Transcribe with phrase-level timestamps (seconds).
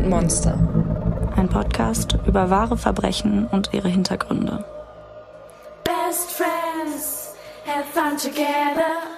[0.00, 0.58] und Monster.
[1.36, 4.64] Ein Podcast über wahre Verbrechen und ihre Hintergründe.
[5.84, 7.34] Best friends
[7.66, 9.09] have fun together.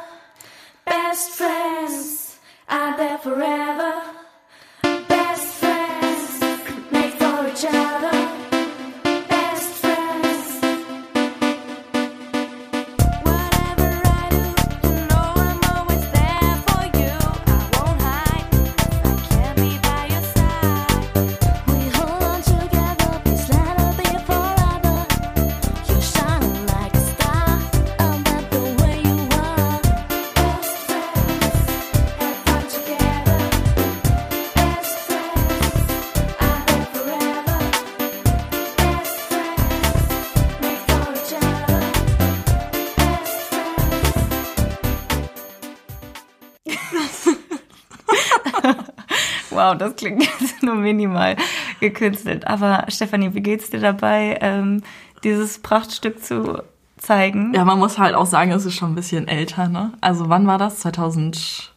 [49.73, 51.37] Wow, das klingt jetzt nur minimal
[51.81, 52.47] gekünstelt.
[52.47, 54.83] Aber Stefanie, wie geht's dir dabei, ähm,
[55.25, 56.63] dieses Prachtstück zu
[56.99, 57.53] zeigen?
[57.55, 59.93] Ja, man muss halt auch sagen, es ist schon ein bisschen älter, ne?
[60.01, 60.81] Also wann war das?
[60.81, 61.73] 2000.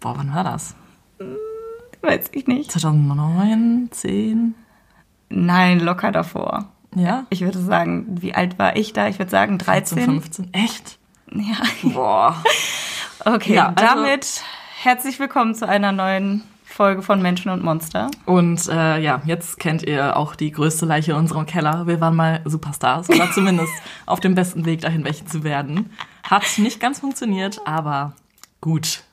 [0.00, 0.74] Boah, wann war das?
[2.00, 2.72] Weiß ich nicht.
[2.72, 4.54] 2009, 10?
[5.28, 6.68] Nein, locker davor.
[6.96, 7.26] Ja?
[7.30, 9.06] Ich würde sagen, wie alt war ich da?
[9.08, 9.98] Ich würde sagen 13.
[10.04, 10.52] 15.
[10.54, 10.98] Echt?
[11.32, 11.56] Ja.
[11.82, 12.42] Boah.
[13.24, 14.42] Okay, Ja, also- damit
[14.82, 16.42] herzlich willkommen zu einer neuen
[16.82, 18.10] Folge von Menschen und Monster.
[18.26, 21.86] Und äh, ja, jetzt kennt ihr auch die größte Leiche in unserem Keller.
[21.86, 23.72] Wir waren mal Superstars oder zumindest
[24.04, 25.92] auf dem besten Weg dahin, welche zu werden.
[26.24, 28.14] Hat nicht ganz funktioniert, aber
[28.60, 29.04] gut.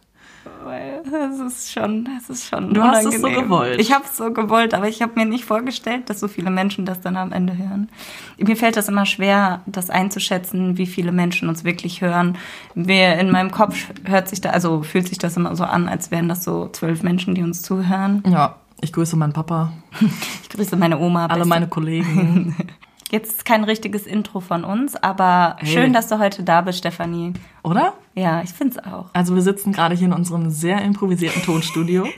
[0.64, 3.44] Weil Es ist schon, es ist schon Du hast es so unangenehm.
[3.46, 3.80] gewollt.
[3.80, 6.86] Ich habe es so gewollt, aber ich habe mir nicht vorgestellt, dass so viele Menschen
[6.86, 7.90] das dann am Ende hören.
[8.38, 12.38] Mir fällt das immer schwer, das einzuschätzen, wie viele Menschen uns wirklich hören.
[12.76, 16.12] Wir, in meinem Kopf hört sich da, also fühlt sich das immer so an, als
[16.12, 18.24] wären das so zwölf Menschen, die uns zuhören.
[18.28, 19.72] Ja, ich grüße meinen Papa,
[20.44, 21.26] Ich grüße meine Oma.
[21.28, 22.56] alle beste- meine Kollegen.
[23.12, 25.74] Jetzt kein richtiges Intro von uns, aber Hey.
[25.74, 27.34] schön, dass du heute da bist, Stefanie.
[27.64, 27.94] Oder?
[28.20, 29.06] Ja, ich find's auch.
[29.14, 32.08] Also wir sitzen gerade hier in unserem sehr improvisierten Tonstudio.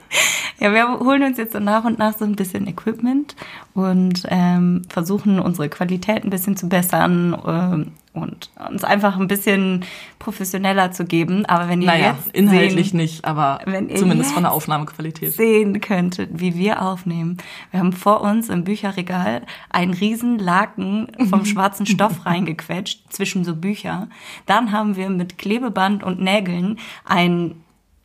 [0.59, 3.35] Ja, wir holen uns jetzt so nach und nach so ein bisschen Equipment
[3.73, 9.85] und ähm, versuchen unsere Qualität ein bisschen zu bessern ähm, und uns einfach ein bisschen
[10.19, 11.45] professioneller zu geben.
[11.45, 15.33] Aber wenn ihr Naja, jetzt inhaltlich sehen, nicht, aber Wenn ihr zumindest von der Aufnahmequalität.
[15.33, 17.37] sehen könntet, wie wir aufnehmen.
[17.71, 23.55] Wir haben vor uns im Bücherregal einen riesen Laken vom schwarzen Stoff reingequetscht zwischen so
[23.55, 24.09] Bücher.
[24.45, 27.55] Dann haben wir mit Klebeband und Nägeln ein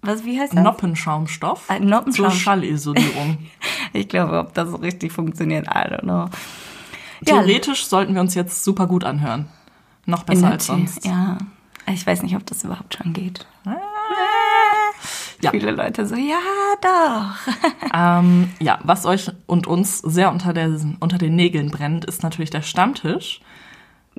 [0.06, 0.62] was, wie heißt das?
[0.62, 3.38] Noppenschaumstoff Ein Noppenschaum- zur Schallisolierung.
[3.92, 6.26] Ich glaube, ob das so richtig funktioniert, I don't know.
[7.24, 9.46] Ja, Theoretisch sollten wir uns jetzt super gut anhören.
[10.04, 11.04] Noch besser als sonst.
[11.06, 11.38] Ja,
[11.86, 13.46] ich weiß nicht, ob das überhaupt schon geht.
[15.40, 15.50] Ja.
[15.50, 16.38] Viele Leute so, ja,
[16.82, 17.34] doch.
[17.94, 22.50] Ähm, ja, was euch und uns sehr unter, der, unter den Nägeln brennt, ist natürlich
[22.50, 23.40] der Stammtisch.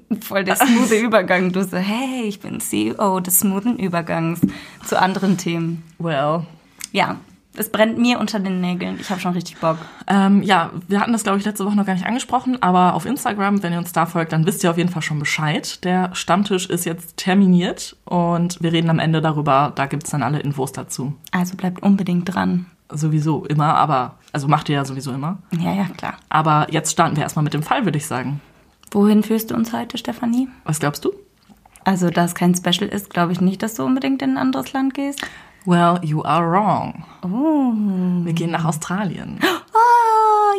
[0.22, 1.52] Voll der smooth Übergang.
[1.52, 4.42] Du so, hey, ich bin CEO des smoothen Übergangs
[4.86, 5.84] zu anderen Themen.
[6.00, 6.46] Well.
[6.92, 7.18] Ja,
[7.58, 8.98] es brennt mir unter den Nägeln.
[9.00, 9.78] Ich habe schon richtig Bock.
[10.06, 13.06] Ähm, ja, wir hatten das, glaube ich, letzte Woche noch gar nicht angesprochen, aber auf
[13.06, 15.84] Instagram, wenn ihr uns da folgt, dann wisst ihr auf jeden Fall schon Bescheid.
[15.84, 19.72] Der Stammtisch ist jetzt terminiert und wir reden am Ende darüber.
[19.76, 21.16] Da gibt's dann alle Infos dazu.
[21.32, 22.68] Also bleibt unbedingt dran.
[22.90, 25.40] Sowieso immer, aber, also macht ihr ja sowieso immer.
[25.60, 26.14] Ja, ja, klar.
[26.30, 28.40] Aber jetzt starten wir erstmal mit dem Fall, würde ich sagen.
[28.92, 30.48] Wohin führst du uns heute, Stefanie?
[30.64, 31.12] Was glaubst du?
[31.84, 34.74] Also, da es kein Special ist, glaube ich nicht, dass du unbedingt in ein anderes
[34.74, 35.22] Land gehst.
[35.66, 37.04] Well, you are wrong.
[37.24, 37.74] Oh.
[38.26, 39.40] Wir gehen nach Australien.
[39.44, 40.54] Oh,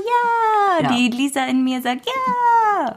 [0.81, 0.83] ja.
[0.83, 0.95] Ja.
[0.95, 2.97] Die Lisa in mir sagt ja.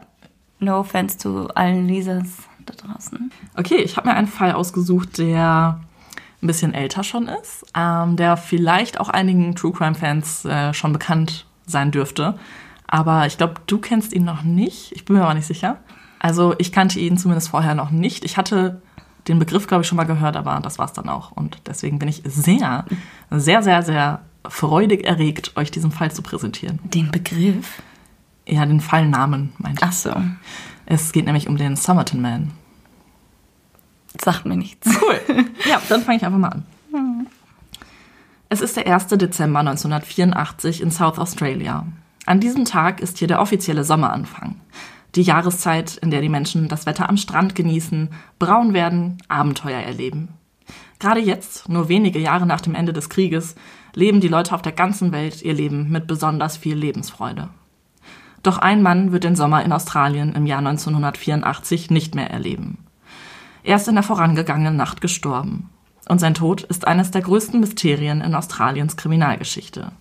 [0.59, 3.31] No offense zu allen Lisas da draußen.
[3.57, 5.79] Okay, ich habe mir einen Fall ausgesucht, der
[6.41, 10.93] ein bisschen älter schon ist, ähm, der vielleicht auch einigen True Crime Fans äh, schon
[10.93, 12.37] bekannt sein dürfte.
[12.91, 14.91] Aber ich glaube, du kennst ihn noch nicht.
[14.91, 15.77] Ich bin mir aber nicht sicher.
[16.19, 18.23] Also ich kannte ihn zumindest vorher noch nicht.
[18.25, 18.81] Ich hatte
[19.27, 21.31] den Begriff, glaube ich, schon mal gehört, aber das war's dann auch.
[21.31, 22.85] Und deswegen bin ich sehr,
[23.31, 26.79] sehr, sehr, sehr freudig erregt, euch diesen Fall zu präsentieren.
[26.83, 27.81] Den Begriff?
[28.45, 29.87] Ja, den Fallnamen meinte ich.
[29.87, 30.13] Ach so.
[30.85, 32.51] Es geht nämlich um den Somerton Man.
[34.21, 34.87] Sagt mir nichts.
[35.01, 35.19] Cool.
[35.69, 36.65] Ja, dann fange ich einfach mal an.
[38.49, 39.07] Es ist der 1.
[39.07, 41.85] Dezember 1984 in South Australia.
[42.25, 44.61] An diesem Tag ist hier der offizielle Sommeranfang.
[45.15, 48.09] Die Jahreszeit, in der die Menschen das Wetter am Strand genießen,
[48.39, 50.29] braun werden, Abenteuer erleben.
[50.99, 53.55] Gerade jetzt, nur wenige Jahre nach dem Ende des Krieges,
[53.93, 57.49] leben die Leute auf der ganzen Welt ihr Leben mit besonders viel Lebensfreude.
[58.43, 62.77] Doch ein Mann wird den Sommer in Australien im Jahr 1984 nicht mehr erleben.
[63.63, 65.69] Er ist in der vorangegangenen Nacht gestorben.
[66.07, 69.91] Und sein Tod ist eines der größten Mysterien in Australiens Kriminalgeschichte.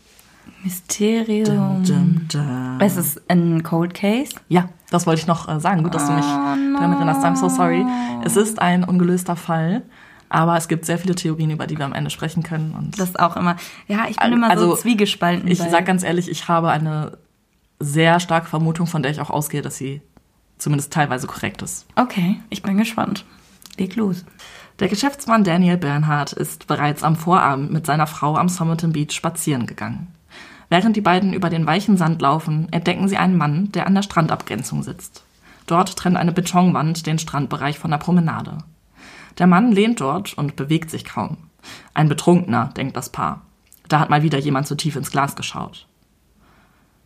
[0.62, 1.82] Mysterium.
[1.84, 2.78] Dum, dum.
[2.80, 4.32] Es ist ein Cold Case.
[4.48, 5.82] Ja, das wollte ich noch äh, sagen.
[5.82, 7.22] Gut, dass du mich daran erinnerst.
[7.24, 7.84] I'm so sorry.
[8.24, 9.82] Es ist ein ungelöster Fall,
[10.28, 12.74] aber es gibt sehr viele Theorien, über die wir am Ende sprechen können.
[12.76, 13.56] Und Das auch immer.
[13.88, 15.48] Ja, ich bin immer Also, so zwiegespalten.
[15.48, 17.18] ich bei- sag ganz ehrlich, ich habe eine
[17.78, 20.02] sehr starke Vermutung, von der ich auch ausgehe, dass sie
[20.58, 21.86] zumindest teilweise korrekt ist.
[21.96, 23.24] Okay, ich bin gespannt.
[23.78, 24.24] Leg los.
[24.78, 29.66] Der Geschäftsmann Daniel Bernhardt ist bereits am Vorabend mit seiner Frau am Somerton Beach spazieren
[29.66, 30.08] gegangen.
[30.70, 34.02] Während die beiden über den weichen Sand laufen, entdecken sie einen Mann, der an der
[34.02, 35.24] Strandabgrenzung sitzt.
[35.66, 38.58] Dort trennt eine Betonwand den Strandbereich von der Promenade.
[39.38, 41.36] Der Mann lehnt dort und bewegt sich kaum.
[41.92, 43.42] Ein Betrunkener, denkt das Paar.
[43.88, 45.86] Da hat mal wieder jemand zu tief ins Glas geschaut.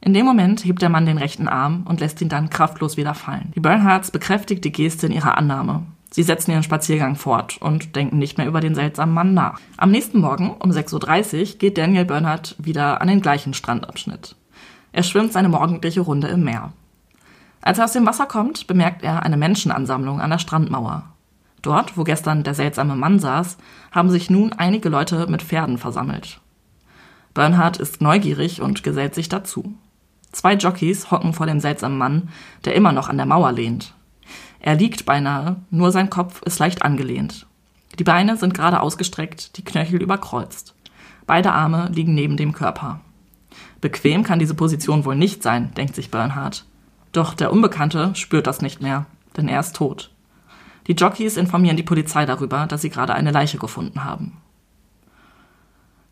[0.03, 3.15] In dem Moment hebt der Mann den rechten Arm und lässt ihn dann kraftlos wieder
[3.15, 3.53] fallen.
[3.55, 5.87] Die Bernhards bekräftigt die Geste in ihrer Annahme.
[6.15, 9.59] Sie setzen ihren Spaziergang fort und denken nicht mehr über den seltsamen Mann nach.
[9.77, 14.37] Am nächsten Morgen um 6.30 Uhr geht Daniel Bernhardt wieder an den gleichen Strandabschnitt.
[14.93, 16.73] Er schwimmt seine morgendliche Runde im Meer.
[17.63, 21.03] Als er aus dem Wasser kommt, bemerkt er eine Menschenansammlung an der Strandmauer.
[21.63, 23.59] Dort, wo gestern der seltsame Mann saß,
[23.91, 26.41] haben sich nun einige Leute mit Pferden versammelt.
[27.35, 29.75] Bernhard ist neugierig und gesellt sich dazu.
[30.31, 32.29] Zwei Jockeys hocken vor dem seltsamen Mann,
[32.65, 33.95] der immer noch an der Mauer lehnt.
[34.67, 37.47] Er liegt beinahe, nur sein Kopf ist leicht angelehnt.
[37.99, 40.75] Die Beine sind gerade ausgestreckt, die Knöchel überkreuzt.
[41.27, 43.03] Beide Arme liegen neben dem Körper.
[43.83, 46.65] Bequem kann diese Position wohl nicht sein, denkt sich Bernhard.
[47.13, 49.05] Doch der Unbekannte spürt das nicht mehr,
[49.37, 50.11] denn er ist tot.
[50.87, 54.39] Die Jockeys informieren die Polizei darüber, dass sie gerade eine Leiche gefunden haben.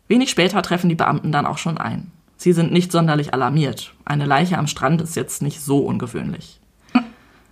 [0.07, 2.11] Wenig später treffen die Beamten dann auch schon ein.
[2.37, 3.95] Sie sind nicht sonderlich alarmiert.
[4.05, 6.59] Eine Leiche am Strand ist jetzt nicht so ungewöhnlich.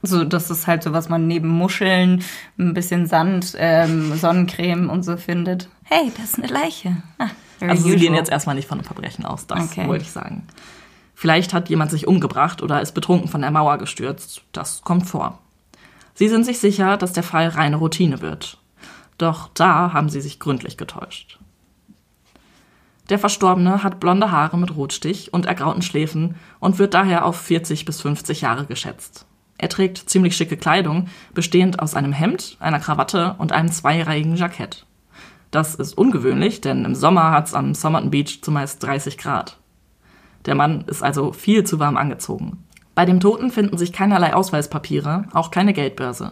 [0.03, 2.23] So, das ist halt so, was man neben Muscheln,
[2.57, 5.69] ein bisschen Sand, ähm, Sonnencreme und so findet.
[5.83, 6.97] Hey, das ist eine Leiche.
[7.19, 7.27] Ah,
[7.61, 9.87] Also sie gehen jetzt erstmal nicht von einem Verbrechen aus, das Okay.
[9.87, 10.47] wollte ich sagen.
[11.13, 14.41] Vielleicht hat jemand sich umgebracht oder ist betrunken von der Mauer gestürzt.
[14.53, 15.37] Das kommt vor.
[16.15, 18.57] Sie sind sich sicher, dass der Fall reine Routine wird.
[19.19, 21.37] Doch da haben sie sich gründlich getäuscht.
[23.09, 27.85] Der Verstorbene hat blonde Haare mit Rotstich und ergrauten Schläfen und wird daher auf 40
[27.85, 29.25] bis 50 Jahre geschätzt.
[29.61, 34.87] Er trägt ziemlich schicke Kleidung, bestehend aus einem Hemd, einer Krawatte und einem zweireihigen Jackett.
[35.51, 39.57] Das ist ungewöhnlich, denn im Sommer hat's am Somerton Beach zumeist 30 Grad.
[40.47, 42.63] Der Mann ist also viel zu warm angezogen.
[42.95, 46.31] Bei dem Toten finden sich keinerlei Ausweispapiere, auch keine Geldbörse.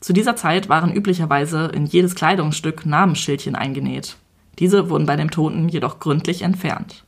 [0.00, 4.16] Zu dieser Zeit waren üblicherweise in jedes Kleidungsstück Namensschildchen eingenäht.
[4.58, 7.04] Diese wurden bei dem Toten jedoch gründlich entfernt.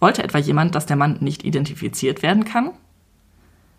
[0.00, 2.70] Wollte etwa jemand, dass der Mann nicht identifiziert werden kann?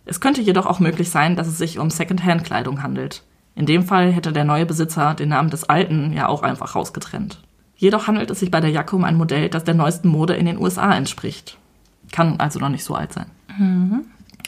[0.08, 3.24] Es könnte jedoch auch möglich sein, dass es sich um Secondhand-Kleidung handelt.
[3.56, 7.42] In dem Fall hätte der neue Besitzer den Namen des alten ja auch einfach rausgetrennt.
[7.76, 10.46] Jedoch handelt es sich bei der Jacke um ein Modell, das der neuesten Mode in
[10.46, 11.58] den USA entspricht.
[12.12, 13.28] Kann also noch nicht so alt sein.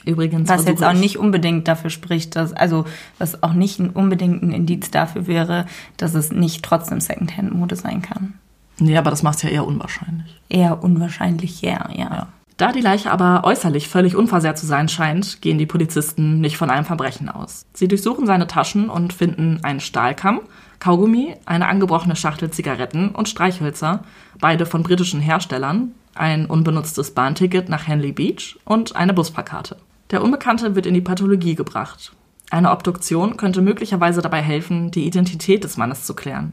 [0.06, 0.48] Übrigens.
[0.50, 2.86] Was jetzt versuche auch ich- nicht unbedingt dafür spricht, dass, also
[3.18, 5.66] was auch nicht ein unbedingt ein Indiz dafür wäre,
[5.98, 8.36] dass es nicht trotzdem Secondhand-Mode sein kann.
[8.80, 10.40] Nee, aber das macht ja eher unwahrscheinlich.
[10.48, 12.28] Eher unwahrscheinlich, ja, ja.
[12.60, 16.70] Da die Leiche aber äußerlich völlig unversehrt zu sein scheint, gehen die Polizisten nicht von
[16.70, 17.66] einem Verbrechen aus.
[17.74, 20.42] Sie durchsuchen seine Taschen und finden einen Stahlkamm,
[20.80, 24.04] Kaugummi, eine angebrochene Schachtel Zigaretten und Streichhölzer,
[24.42, 29.78] beide von britischen Herstellern, ein unbenutztes Bahnticket nach Henley Beach und eine Busplakate.
[30.12, 32.12] Der Unbekannte wird in die Pathologie gebracht.
[32.50, 36.52] Eine Obduktion könnte möglicherweise dabei helfen, die Identität des Mannes zu klären.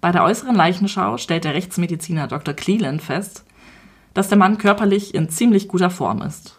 [0.00, 2.54] Bei der äußeren Leichenschau stellt der Rechtsmediziner Dr.
[2.54, 3.44] Cleland fest,
[4.14, 6.56] dass der Mann körperlich in ziemlich guter Form ist.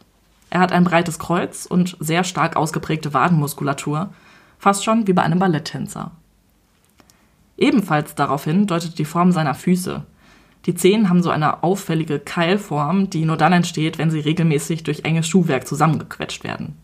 [0.49, 4.09] Er hat ein breites Kreuz und sehr stark ausgeprägte Wadenmuskulatur,
[4.57, 6.11] fast schon wie bei einem Balletttänzer.
[7.57, 10.03] Ebenfalls daraufhin deutet die Form seiner Füße.
[10.65, 15.01] Die Zehen haben so eine auffällige Keilform, die nur dann entsteht, wenn sie regelmäßig durch
[15.03, 16.75] enges Schuhwerk zusammengequetscht werden.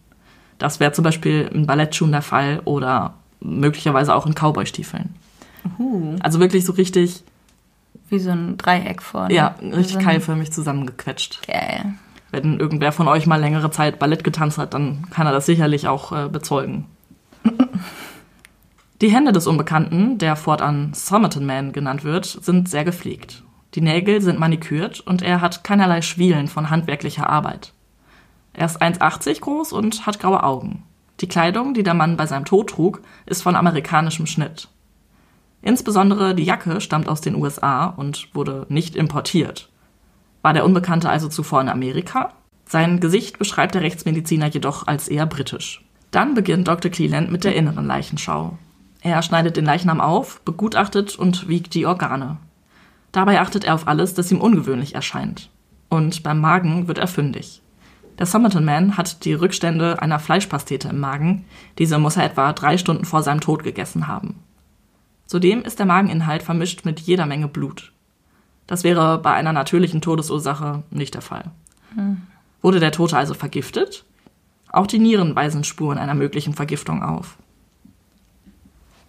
[0.58, 5.16] Das wäre zum Beispiel in Ballettschuhen der Fall oder möglicherweise auch in Cowboystiefeln.
[5.80, 7.24] Uh, Also wirklich so richtig,
[8.10, 9.34] wie so ein Dreieck vorne.
[9.34, 11.48] ja, richtig so keilförmig zusammengequetscht.
[11.48, 11.94] Geil.
[12.32, 15.88] Wenn irgendwer von euch mal längere Zeit Ballett getanzt hat, dann kann er das sicherlich
[15.88, 16.86] auch äh, bezeugen.
[19.02, 23.44] Die Hände des Unbekannten, der fortan Somerton Man genannt wird, sind sehr gepflegt.
[23.74, 27.74] Die Nägel sind manikürt und er hat keinerlei Schwielen von handwerklicher Arbeit.
[28.54, 30.84] Er ist 1,80 groß und hat graue Augen.
[31.20, 34.70] Die Kleidung, die der Mann bei seinem Tod trug, ist von amerikanischem Schnitt.
[35.66, 39.68] Insbesondere die Jacke stammt aus den USA und wurde nicht importiert.
[40.44, 42.34] War der Unbekannte also zuvor in Amerika?
[42.68, 45.84] Sein Gesicht beschreibt der Rechtsmediziner jedoch als eher britisch.
[46.12, 46.92] Dann beginnt Dr.
[46.92, 48.60] Cleland mit der inneren Leichenschau.
[49.02, 52.38] Er schneidet den Leichnam auf, begutachtet und wiegt die Organe.
[53.12, 55.50] Dabei achtet er auf alles, das ihm ungewöhnlich erscheint.
[55.90, 57.64] Und beim Magen wird er fündig.
[58.20, 61.46] Der Somerton Man hat die Rückstände einer Fleischpastete im Magen.
[61.80, 64.45] Diese muss er etwa drei Stunden vor seinem Tod gegessen haben.
[65.26, 67.92] Zudem ist der Mageninhalt vermischt mit jeder Menge Blut.
[68.68, 71.52] Das wäre bei einer natürlichen Todesursache nicht der Fall.
[72.62, 74.06] Wurde der Tote also vergiftet?
[74.70, 77.38] Auch die Nieren weisen Spuren einer möglichen Vergiftung auf.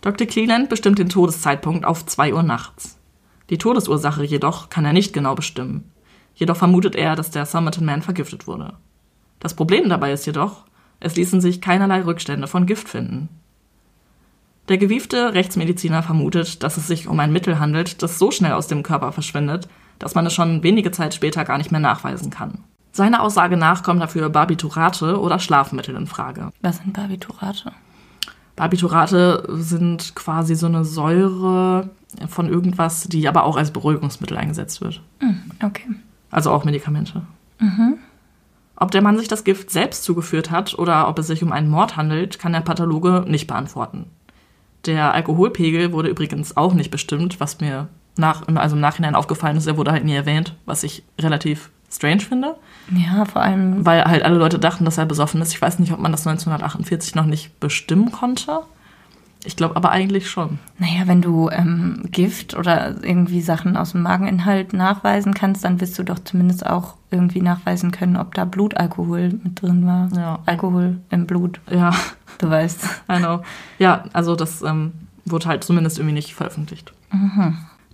[0.00, 0.26] Dr.
[0.26, 2.98] Cleland bestimmt den Todeszeitpunkt auf 2 Uhr nachts.
[3.50, 5.90] Die Todesursache jedoch kann er nicht genau bestimmen.
[6.34, 8.74] Jedoch vermutet er, dass der Somerton Man vergiftet wurde.
[9.40, 10.64] Das Problem dabei ist jedoch,
[11.00, 13.28] es ließen sich keinerlei Rückstände von Gift finden.
[14.68, 18.66] Der gewiefte Rechtsmediziner vermutet, dass es sich um ein Mittel handelt, das so schnell aus
[18.66, 19.68] dem Körper verschwindet,
[19.98, 22.64] dass man es schon wenige Zeit später gar nicht mehr nachweisen kann.
[22.92, 26.50] Seiner Aussage nach kommen dafür Barbiturate oder Schlafmittel in Frage.
[26.62, 27.72] Was sind Barbiturate?
[28.56, 31.90] Barbiturate sind quasi so eine Säure
[32.26, 35.02] von irgendwas, die aber auch als Beruhigungsmittel eingesetzt wird.
[35.62, 35.88] Okay.
[36.30, 37.22] Also auch Medikamente.
[38.76, 41.70] Ob der Mann sich das Gift selbst zugeführt hat oder ob es sich um einen
[41.70, 44.06] Mord handelt, kann der Pathologe nicht beantworten.
[44.86, 49.66] Der Alkoholpegel wurde übrigens auch nicht bestimmt, was mir nach, also im Nachhinein aufgefallen ist.
[49.66, 52.56] Er wurde halt nie erwähnt, was ich relativ strange finde,
[52.90, 53.84] Ja, vor allem.
[53.86, 55.52] weil halt alle Leute dachten, dass er besoffen ist.
[55.52, 58.60] Ich weiß nicht, ob man das 1948 noch nicht bestimmen konnte.
[59.44, 60.58] Ich glaube aber eigentlich schon.
[60.78, 65.96] Naja, wenn du ähm, Gift oder irgendwie Sachen aus dem Mageninhalt nachweisen kannst, dann wirst
[65.98, 70.08] du doch zumindest auch irgendwie nachweisen können, ob da Blutalkohol mit drin war.
[70.14, 70.38] Ja.
[70.46, 71.94] Alkohol im Blut, Ja,
[72.38, 72.84] du weißt.
[73.10, 73.42] I know.
[73.78, 74.92] Ja, also das ähm,
[75.24, 76.92] wurde halt zumindest irgendwie nicht veröffentlicht.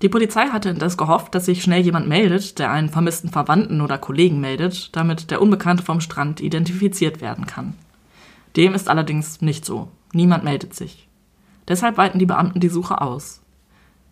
[0.01, 3.99] Die Polizei hatte indes gehofft, dass sich schnell jemand meldet, der einen vermissten Verwandten oder
[3.99, 7.75] Kollegen meldet, damit der Unbekannte vom Strand identifiziert werden kann.
[8.57, 9.89] Dem ist allerdings nicht so.
[10.13, 11.09] Niemand meldet sich.
[11.69, 13.42] Deshalb weiten die Beamten die Suche aus.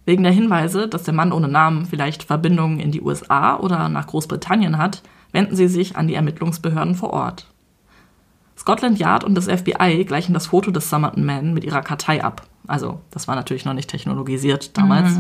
[0.07, 4.07] Wegen der Hinweise, dass der Mann ohne Namen vielleicht Verbindungen in die USA oder nach
[4.07, 5.03] Großbritannien hat,
[5.33, 7.47] wenden sie sich an die Ermittlungsbehörden vor Ort.
[8.57, 12.43] Scotland Yard und das FBI gleichen das Foto des Somerton Man mit ihrer Kartei ab.
[12.67, 15.19] Also, das war natürlich noch nicht technologisiert damals.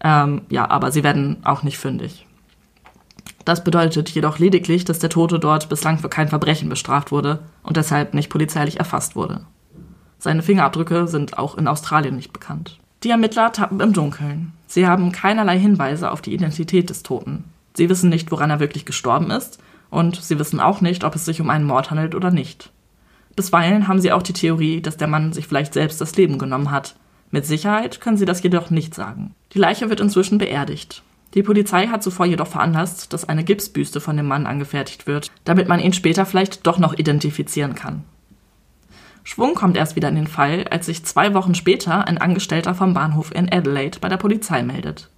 [0.00, 2.26] Ähm, ja, aber sie werden auch nicht fündig.
[3.44, 7.76] Das bedeutet jedoch lediglich, dass der Tote dort bislang für kein Verbrechen bestraft wurde und
[7.76, 9.44] deshalb nicht polizeilich erfasst wurde.
[10.18, 12.78] Seine Fingerabdrücke sind auch in Australien nicht bekannt.
[13.04, 14.52] Die Ermittler tappen im Dunkeln.
[14.66, 17.44] Sie haben keinerlei Hinweise auf die Identität des Toten.
[17.74, 19.58] Sie wissen nicht, woran er wirklich gestorben ist
[19.90, 22.70] und sie wissen auch nicht, ob es sich um einen Mord handelt oder nicht.
[23.34, 26.70] Bisweilen haben sie auch die Theorie, dass der Mann sich vielleicht selbst das Leben genommen
[26.70, 26.94] hat.
[27.30, 29.34] Mit Sicherheit können sie das jedoch nicht sagen.
[29.52, 31.02] Die Leiche wird inzwischen beerdigt.
[31.34, 35.66] Die Polizei hat zuvor jedoch veranlasst, dass eine Gipsbüste von dem Mann angefertigt wird, damit
[35.66, 38.04] man ihn später vielleicht doch noch identifizieren kann.
[39.24, 42.94] Schwung kommt erst wieder in den Fall, als sich zwei Wochen später ein Angestellter vom
[42.94, 45.08] Bahnhof in Adelaide bei der Polizei meldet.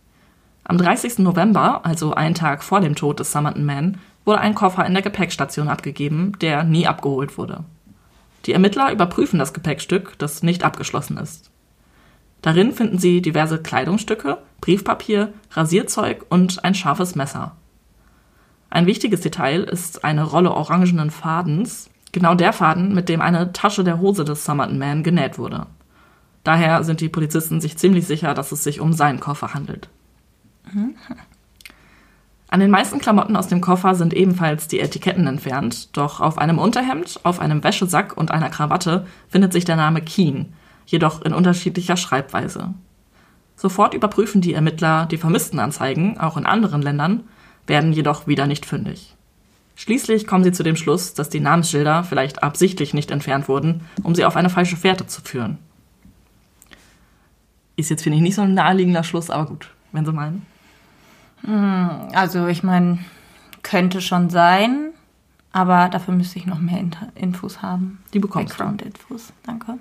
[0.64, 1.18] Am 30.
[1.18, 5.02] November, also einen Tag vor dem Tod des Somerton Man, wurde ein Koffer in der
[5.02, 7.64] Gepäckstation abgegeben, der nie abgeholt wurde.
[8.46, 11.50] Die Ermittler überprüfen das Gepäckstück, das nicht abgeschlossen ist.
[12.42, 17.56] Darin finden sie diverse Kleidungsstücke, Briefpapier, Rasierzeug und ein scharfes Messer.
[18.68, 23.84] Ein wichtiges Detail ist eine Rolle orangenen Fadens, genau der Faden, mit dem eine Tasche
[23.84, 25.66] der Hose des Somerton Man genäht wurde.
[26.44, 29.90] Daher sind die Polizisten sich ziemlich sicher, dass es sich um seinen Koffer handelt.
[32.48, 36.58] An den meisten Klamotten aus dem Koffer sind ebenfalls die Etiketten entfernt, doch auf einem
[36.58, 40.52] Unterhemd, auf einem Wäschesack und einer Krawatte findet sich der Name Keen,
[40.86, 42.74] jedoch in unterschiedlicher Schreibweise.
[43.56, 47.24] Sofort überprüfen die Ermittler die Vermisstenanzeigen, auch in anderen Ländern,
[47.66, 49.16] werden jedoch wieder nicht fündig.
[49.76, 54.14] Schließlich kommen sie zu dem Schluss, dass die Namensschilder vielleicht absichtlich nicht entfernt wurden, um
[54.14, 55.58] sie auf eine falsche Fährte zu führen.
[57.76, 60.46] Ist jetzt, finde ich, nicht so ein naheliegender Schluss, aber gut, wenn Sie meinen.
[62.12, 63.00] Also ich meine,
[63.62, 64.90] könnte schon sein,
[65.52, 66.82] aber dafür müsste ich noch mehr
[67.16, 67.98] Infos haben.
[68.12, 68.58] Die bekommst du.
[68.58, 69.74] Background-Infos, danke.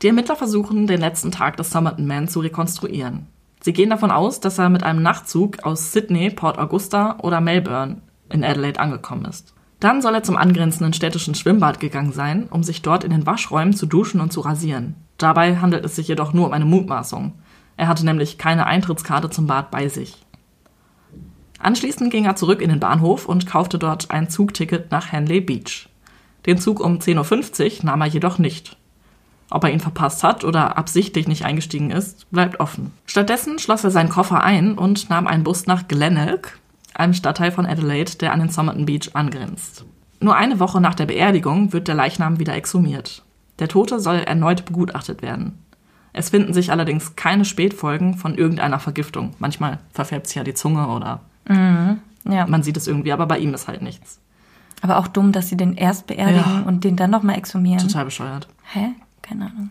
[0.00, 3.26] Die Ermittler versuchen, den letzten Tag des Somerton Man zu rekonstruieren.
[3.60, 8.00] Sie gehen davon aus, dass er mit einem Nachtzug aus Sydney, Port Augusta oder Melbourne
[8.30, 9.54] in Adelaide angekommen ist.
[9.80, 13.74] Dann soll er zum angrenzenden städtischen Schwimmbad gegangen sein, um sich dort in den Waschräumen
[13.74, 14.96] zu duschen und zu rasieren.
[15.18, 17.32] Dabei handelt es sich jedoch nur um eine Mutmaßung.
[17.76, 20.16] Er hatte nämlich keine Eintrittskarte zum Bad bei sich.
[21.60, 25.88] Anschließend ging er zurück in den Bahnhof und kaufte dort ein Zugticket nach Henley Beach.
[26.46, 28.76] Den Zug um 10.50 Uhr nahm er jedoch nicht.
[29.50, 32.92] Ob er ihn verpasst hat oder absichtlich nicht eingestiegen ist, bleibt offen.
[33.06, 36.58] Stattdessen schloss er seinen Koffer ein und nahm einen Bus nach Glenelg,
[36.94, 39.84] einem Stadtteil von Adelaide, der an den Somerton Beach angrenzt.
[40.20, 43.22] Nur eine Woche nach der Beerdigung wird der Leichnam wieder exhumiert.
[43.58, 45.58] Der Tote soll erneut begutachtet werden.
[46.12, 49.34] Es finden sich allerdings keine Spätfolgen von irgendeiner Vergiftung.
[49.38, 52.46] Manchmal verfärbt sich ja die Zunge oder Ja.
[52.46, 54.20] man sieht es irgendwie, aber bei ihm ist halt nichts.
[54.82, 56.62] Aber auch dumm, dass sie den erst beerdigen Ja.
[56.66, 57.78] und den dann nochmal exhumieren.
[57.86, 58.48] Total bescheuert.
[58.72, 58.90] Hä?
[59.22, 59.70] Keine Ahnung.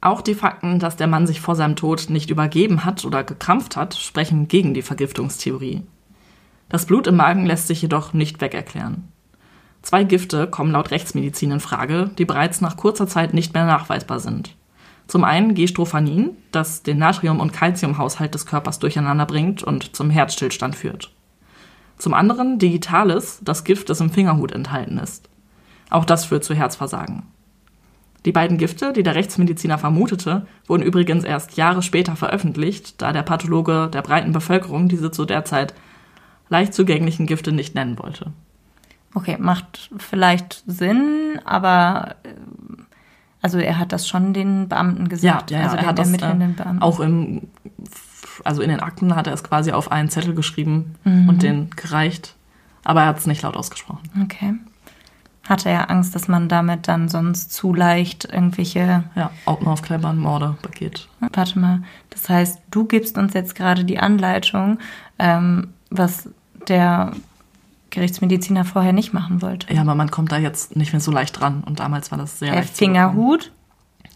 [0.00, 3.76] Auch die Fakten, dass der Mann sich vor seinem Tod nicht übergeben hat oder gekrampft
[3.76, 5.82] hat, sprechen gegen die Vergiftungstheorie.
[6.68, 9.08] Das Blut im Magen lässt sich jedoch nicht wegerklären.
[9.82, 14.20] Zwei Gifte kommen laut Rechtsmedizin in Frage, die bereits nach kurzer Zeit nicht mehr nachweisbar
[14.20, 14.54] sind.
[15.06, 20.76] Zum einen Gestrophanin, das den Natrium- und Calciumhaushalt des Körpers durcheinander bringt und zum Herzstillstand
[20.76, 21.10] führt.
[21.96, 25.30] Zum anderen Digitalis, das Gift, das im Fingerhut enthalten ist.
[25.88, 27.22] Auch das führt zu Herzversagen.
[28.26, 33.22] Die beiden Gifte, die der Rechtsmediziner vermutete, wurden übrigens erst Jahre später veröffentlicht, da der
[33.22, 35.72] Pathologe der breiten Bevölkerung diese zu der Zeit
[36.48, 38.32] leicht zugänglichen Gifte nicht nennen wollte.
[39.14, 42.28] Okay, macht vielleicht Sinn, aber äh,
[43.40, 45.52] also er hat das schon den Beamten gesagt.
[45.52, 47.48] also er den hat das äh, auch im,
[48.44, 51.28] also in den Akten hat er es quasi auf einen Zettel geschrieben Mhm.
[51.28, 52.34] und den gereicht,
[52.84, 54.02] aber er hat es nicht laut ausgesprochen.
[54.22, 54.54] Okay.
[55.48, 59.04] Hatte er Angst, dass man damit dann sonst zu leicht irgendwelche.
[59.14, 61.08] Ja, Augenaufklebern, Morde begeht.
[61.20, 64.78] Warte mal, das heißt, du gibst uns jetzt gerade die Anleitung,
[65.18, 66.28] ähm, was
[66.68, 67.12] der
[67.90, 69.72] Gerichtsmediziner vorher nicht machen wollte.
[69.72, 72.38] Ja, aber man kommt da jetzt nicht mehr so leicht dran und damals war das
[72.38, 72.76] sehr Der leicht.
[72.76, 73.50] Fingerhut,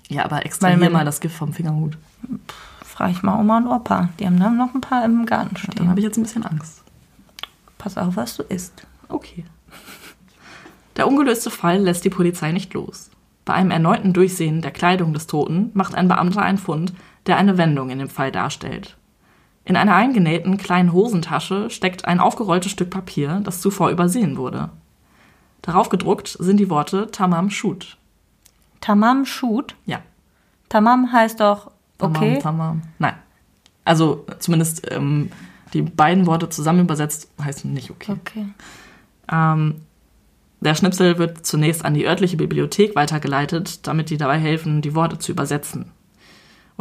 [0.09, 1.97] Ja, aber extra man- mal das Gift vom Fingerhut.
[2.85, 4.11] frage ich mal Oma und Opa.
[4.21, 5.89] Die haben dann noch ein paar im Garten Dann stehen.
[5.89, 6.83] habe ich jetzt ein bisschen Angst.
[7.79, 8.87] Pass auf, was du isst.
[9.09, 9.45] Okay.
[10.97, 13.09] Der ungelöste Fall lässt die Polizei nicht los.
[13.47, 16.93] Bei einem erneuten Durchsehen der Kleidung des Toten macht ein Beamter einen Fund,
[17.27, 18.97] der eine Wendung in dem Fall darstellt.
[19.65, 24.71] In einer eingenähten kleinen Hosentasche steckt ein aufgerolltes Stück Papier, das zuvor übersehen wurde.
[25.63, 27.97] Darauf gedruckt sind die Worte Tamam Shut.
[28.81, 29.77] Tamam Shoot.
[29.87, 30.01] Ja.
[30.69, 32.39] Tamam heißt doch Tamam, okay.
[32.43, 32.83] Tamam.
[32.99, 33.15] Nein.
[33.85, 35.31] Also zumindest ähm,
[35.73, 38.13] die beiden Worte zusammen übersetzt heißen nicht okay.
[38.21, 38.47] Okay.
[39.31, 39.83] Ähm,
[40.61, 45.19] der Schnipsel wird zunächst an die örtliche Bibliothek weitergeleitet, damit die dabei helfen, die Worte
[45.19, 45.91] zu übersetzen.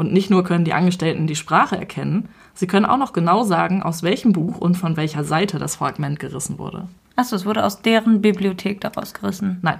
[0.01, 3.83] Und nicht nur können die Angestellten die Sprache erkennen, sie können auch noch genau sagen,
[3.83, 6.87] aus welchem Buch und von welcher Seite das Fragment gerissen wurde.
[7.15, 9.59] Achso, es wurde aus deren Bibliothek daraus gerissen.
[9.61, 9.77] Nein,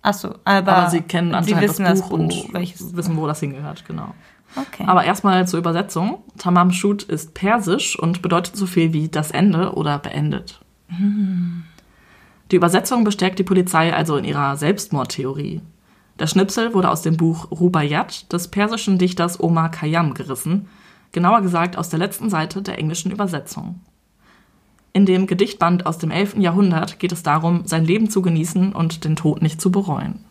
[0.00, 2.94] Achso, aber, aber sie kennen sie anscheinend wissen das Buch und welches.
[2.94, 4.14] wissen, wo das hingehört, genau.
[4.54, 4.84] Okay.
[4.86, 6.22] Aber erstmal zur Übersetzung.
[6.38, 10.60] Tamam Shut ist persisch und bedeutet so viel wie das Ende oder beendet.
[12.52, 15.62] Die Übersetzung bestärkt die Polizei also in ihrer Selbstmordtheorie.
[16.18, 20.68] Der Schnipsel wurde aus dem Buch Rubaiyat des persischen Dichters Omar Khayyam gerissen,
[21.12, 23.80] genauer gesagt aus der letzten Seite der englischen Übersetzung.
[24.92, 26.36] In dem Gedichtband aus dem 11.
[26.36, 30.24] Jahrhundert geht es darum, sein Leben zu genießen und den Tod nicht zu bereuen.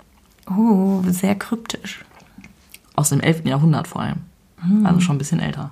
[0.49, 2.05] oh, sehr kryptisch.
[2.95, 3.45] Aus dem 11.
[3.45, 4.21] Jahrhundert vor allem.
[4.85, 5.71] Also schon ein bisschen älter.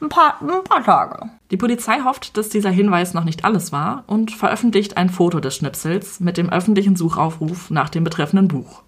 [0.00, 1.30] Ein paar, ein paar Tage.
[1.50, 5.56] Die Polizei hofft, dass dieser Hinweis noch nicht alles war und veröffentlicht ein Foto des
[5.56, 8.83] Schnipsels mit dem öffentlichen Suchaufruf nach dem betreffenden Buch.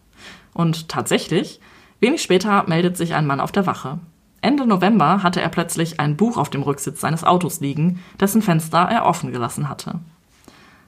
[0.57, 1.61] Und tatsächlich,
[2.01, 3.99] wenig später meldet sich ein Mann auf der Wache.
[4.41, 8.79] Ende November hatte er plötzlich ein Buch auf dem Rücksitz seines Autos liegen, dessen Fenster
[8.79, 10.01] er offen gelassen hatte.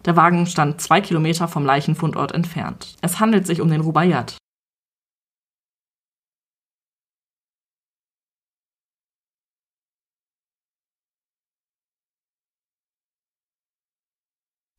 [0.06, 2.96] Der Wagen stand zwei Kilometer vom Leichenfundort entfernt.
[3.02, 4.38] Es handelt sich um den Rubaiyat.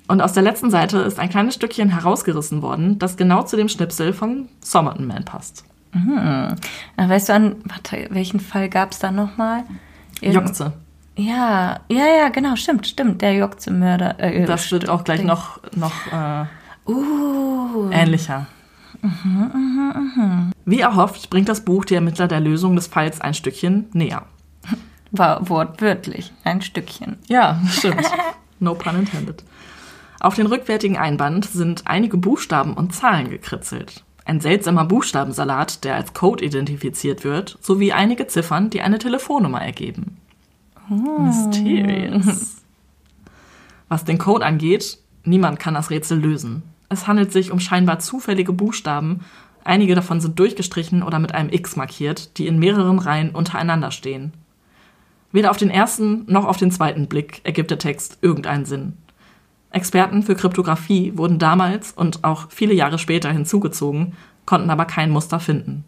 [0.09, 3.69] Und aus der letzten Seite ist ein kleines Stückchen herausgerissen worden, das genau zu dem
[3.69, 5.63] Schnipsel von Somerton Man passt.
[5.93, 6.55] Na,
[6.97, 9.63] weißt du, an warte, welchen Fall gab es da nochmal?
[10.21, 10.73] Jokze.
[11.15, 13.21] Ja, ja, ja, genau, stimmt, stimmt.
[13.21, 14.19] Der Jokze-Mörder.
[14.19, 15.27] Äh, Das wird auch gleich Ding.
[15.27, 16.45] noch, noch äh,
[16.89, 18.47] Uh, ähnlicher.
[20.65, 24.23] Wie erhofft, bringt das Buch die Ermittler der Lösung des Falls ein Stückchen näher.
[25.11, 27.17] war wortwörtlich ein Stückchen.
[27.27, 28.05] Ja, stimmt.
[28.59, 29.43] No pun intended.
[30.19, 34.03] Auf den rückwärtigen Einband sind einige Buchstaben und Zahlen gekritzelt.
[34.25, 40.17] Ein seltsamer Buchstabensalat, der als Code identifiziert wird, sowie einige Ziffern, die eine Telefonnummer ergeben.
[40.89, 42.57] Mysterious.
[43.87, 46.63] Was den Code angeht, niemand kann das Rätsel lösen.
[46.89, 49.21] Es handelt sich um scheinbar zufällige Buchstaben.
[49.63, 54.33] Einige davon sind durchgestrichen oder mit einem X markiert, die in mehreren Reihen untereinander stehen.
[55.31, 58.93] Weder auf den ersten noch auf den zweiten Blick ergibt der Text irgendeinen Sinn.
[59.71, 64.13] Experten für Kryptographie wurden damals und auch viele Jahre später hinzugezogen,
[64.45, 65.83] konnten aber kein Muster finden.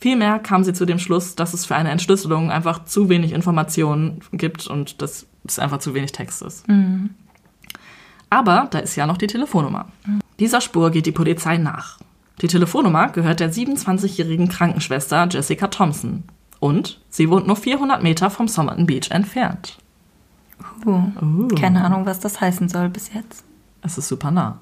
[0.00, 4.20] Vielmehr kamen sie zu dem Schluss, dass es für eine Entschlüsselung einfach zu wenig Informationen
[4.32, 6.68] gibt und dass es einfach zu wenig Text ist.
[8.30, 9.86] Aber da ist ja noch die Telefonnummer.
[10.40, 12.00] Dieser Spur geht die Polizei nach.
[12.40, 16.24] Die Telefonnummer gehört der 27-jährigen Krankenschwester Jessica Thompson.
[16.58, 19.78] Und sie wohnt nur 400 Meter vom Somerton Beach entfernt.
[20.84, 23.44] Uh, Keine Ahnung, was das heißen soll bis jetzt.
[23.82, 24.58] Es ist super nah.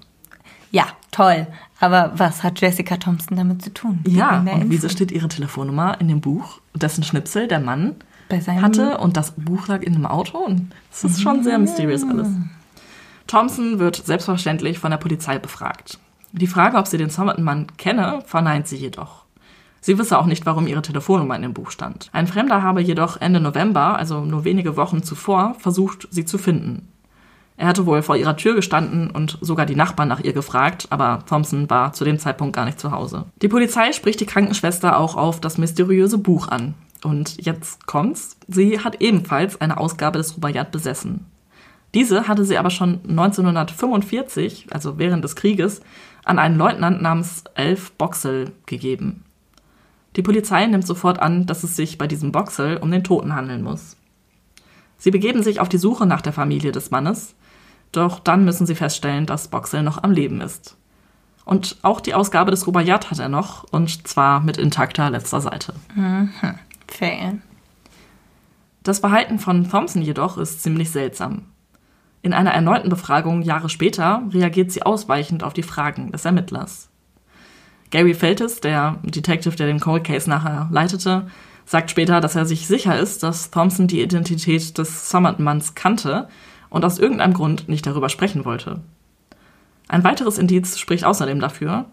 [0.71, 1.47] Ja, toll.
[1.81, 4.01] Aber was hat Jessica Thompson damit zu tun?
[4.07, 4.67] Ja, und Info.
[4.69, 7.97] wieso steht ihre Telefonnummer in dem Buch, dessen Schnipsel der Mann
[8.31, 10.39] hatte und das Buch lag in einem Auto?
[10.39, 12.29] Und es ist schon sehr mysterious alles.
[13.27, 15.99] Thompson wird selbstverständlich von der Polizei befragt.
[16.33, 19.20] Die Frage, ob sie den Somerton-Mann kenne, verneint sie jedoch.
[19.81, 22.11] Sie wisse auch nicht, warum ihre Telefonnummer in dem Buch stand.
[22.13, 26.89] Ein Fremder habe jedoch Ende November, also nur wenige Wochen zuvor, versucht, sie zu finden.
[27.57, 31.25] Er hatte wohl vor ihrer Tür gestanden und sogar die Nachbarn nach ihr gefragt, aber
[31.29, 33.27] Thompson war zu dem Zeitpunkt gar nicht zu Hause.
[33.43, 36.75] Die Polizei spricht die Krankenschwester auch auf das mysteriöse Buch an.
[37.05, 38.39] Und jetzt kommt's.
[38.49, 41.27] Sie hat ebenfalls eine Ausgabe des Rubaiyat besessen.
[41.93, 45.83] Diese hatte sie aber schon 1945, also während des Krieges,
[46.25, 49.25] an einen Leutnant namens Elf Boxel gegeben.
[50.17, 53.63] Die Polizei nimmt sofort an, dass es sich bei diesem Boxel um den Toten handeln
[53.63, 53.97] muss.
[54.99, 57.35] Sie begeben sich auf die Suche nach der Familie des Mannes,
[57.93, 60.77] doch dann müssen sie feststellen, dass Boxel noch am Leben ist.
[61.45, 65.75] Und auch die Ausgabe des Rubaiyat hat er noch, und zwar mit intakter letzter Seite.
[66.87, 67.41] Fail.
[68.83, 71.47] Das Verhalten von Thompson jedoch ist ziemlich seltsam.
[72.23, 76.90] In einer erneuten Befragung Jahre später reagiert sie ausweichend auf die Fragen des Ermittlers.
[77.91, 81.27] Gary Feltes, der Detective, der den Cold Case nachher leitete,
[81.67, 86.29] sagt später, dass er sich sicher ist, dass Thompson die Identität des Somerton-Manns kannte
[86.69, 88.81] und aus irgendeinem Grund nicht darüber sprechen wollte.
[89.89, 91.87] Ein weiteres Indiz spricht außerdem dafür.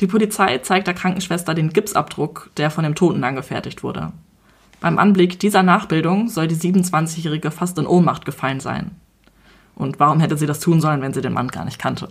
[0.00, 4.12] Die Polizei zeigt der Krankenschwester den Gipsabdruck, der von dem Toten angefertigt wurde.
[4.80, 8.92] Beim Anblick dieser Nachbildung soll die 27-Jährige fast in Ohnmacht gefallen sein.
[9.74, 12.08] Und warum hätte sie das tun sollen, wenn sie den Mann gar nicht kannte?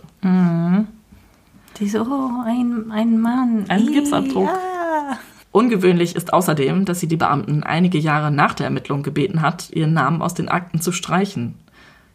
[1.78, 3.64] Die so, oh, ein, ein Mann.
[3.68, 4.46] Ein Gipsabdruck.
[4.46, 5.18] Ja.
[5.52, 9.92] Ungewöhnlich ist außerdem, dass sie die Beamten einige Jahre nach der Ermittlung gebeten hat, ihren
[9.92, 11.56] Namen aus den Akten zu streichen.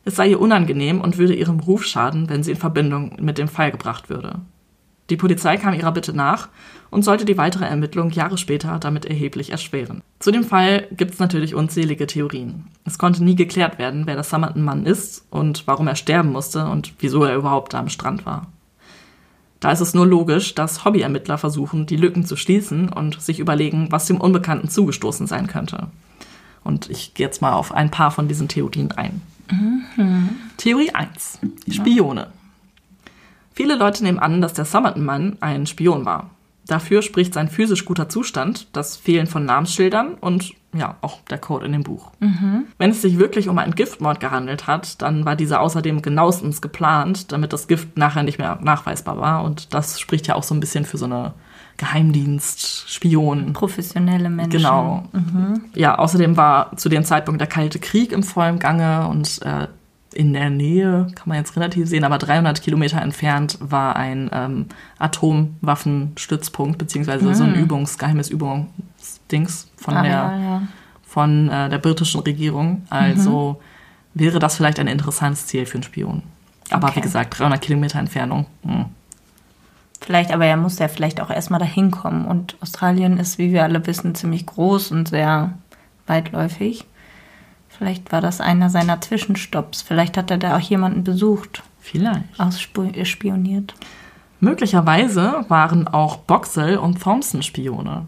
[0.05, 3.47] Es sei ihr unangenehm und würde ihrem Ruf schaden, wenn sie in Verbindung mit dem
[3.47, 4.39] Fall gebracht würde.
[5.09, 6.49] Die Polizei kam ihrer Bitte nach
[6.89, 10.01] und sollte die weitere Ermittlung Jahre später damit erheblich erschweren.
[10.19, 12.67] Zu dem Fall gibt es natürlich unzählige Theorien.
[12.85, 16.93] Es konnte nie geklärt werden, wer der Somerton-Mann ist und warum er sterben musste und
[16.99, 18.47] wieso er überhaupt da am Strand war.
[19.59, 23.87] Da ist es nur logisch, dass Hobbyermittler versuchen, die Lücken zu schließen und sich überlegen,
[23.91, 25.87] was dem Unbekannten zugestoßen sein könnte.
[26.63, 29.21] Und ich gehe jetzt mal auf ein paar von diesen Theorien ein.
[30.57, 31.39] Theorie 1.
[31.71, 32.27] Spione.
[33.53, 36.29] Viele Leute nehmen an, dass der Somerton-Mann ein Spion war.
[36.67, 41.65] Dafür spricht sein physisch guter Zustand, das Fehlen von Namensschildern und ja, auch der Code
[41.65, 42.11] in dem Buch.
[42.77, 47.31] Wenn es sich wirklich um einen Giftmord gehandelt hat, dann war dieser außerdem genauestens geplant,
[47.31, 49.43] damit das Gift nachher nicht mehr nachweisbar war.
[49.43, 51.33] Und das spricht ja auch so ein bisschen für so eine
[51.77, 53.53] Geheimdienst-Spion.
[53.53, 54.51] Professionelle Menschen.
[54.51, 55.03] Genau.
[55.73, 59.67] Ja, außerdem war zu dem Zeitpunkt der Kalte Krieg im vollen Gange und äh,
[60.13, 64.65] in der Nähe, kann man jetzt relativ sehen, aber 300 Kilometer entfernt war ein ähm,
[64.97, 68.31] Atomwaffenstützpunkt, beziehungsweise so ein Übungs-, geheimes
[69.27, 70.61] Übungsdings von Ah, der ja, ja.
[71.05, 72.85] von äh, der britischen Regierung.
[72.89, 73.61] Also
[74.13, 76.23] wäre das vielleicht ein interessantes Ziel für einen Spion.
[76.69, 76.97] Aber Okay.
[76.97, 78.45] wie gesagt, 300 Kilometer Entfernung.
[78.63, 78.85] Hm.
[80.01, 82.25] Vielleicht, aber er muss ja vielleicht auch erstmal dahin kommen.
[82.25, 85.53] Und Australien ist, wie wir alle wissen, ziemlich groß und sehr
[86.05, 86.85] weitläufig.
[87.69, 89.81] Vielleicht war das einer seiner Zwischenstopps.
[89.81, 92.23] Vielleicht hat er da auch jemanden besucht, Vielleicht.
[92.39, 93.73] ausspioniert.
[94.39, 98.05] Möglicherweise waren auch Boxell und Thompson Spione.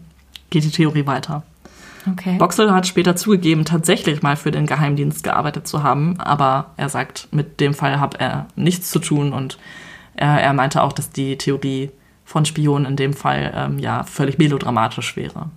[0.50, 1.42] Geht die Theorie weiter.
[2.10, 2.36] Okay.
[2.38, 7.28] Boxell hat später zugegeben, tatsächlich mal für den Geheimdienst gearbeitet zu haben, aber er sagt,
[7.30, 9.58] mit dem Fall habe er nichts zu tun und
[10.14, 11.90] er, er meinte auch, dass die Theorie
[12.24, 15.50] von Spionen in dem Fall ähm, ja völlig melodramatisch wäre.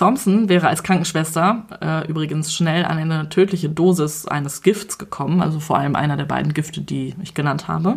[0.00, 5.60] Thompson wäre als Krankenschwester äh, übrigens schnell an eine tödliche Dosis eines Gifts gekommen, also
[5.60, 7.96] vor allem einer der beiden Gifte, die ich genannt habe.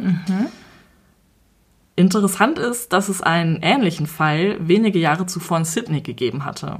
[1.96, 6.80] Interessant ist, dass es einen ähnlichen Fall wenige Jahre zuvor in Sydney gegeben hatte.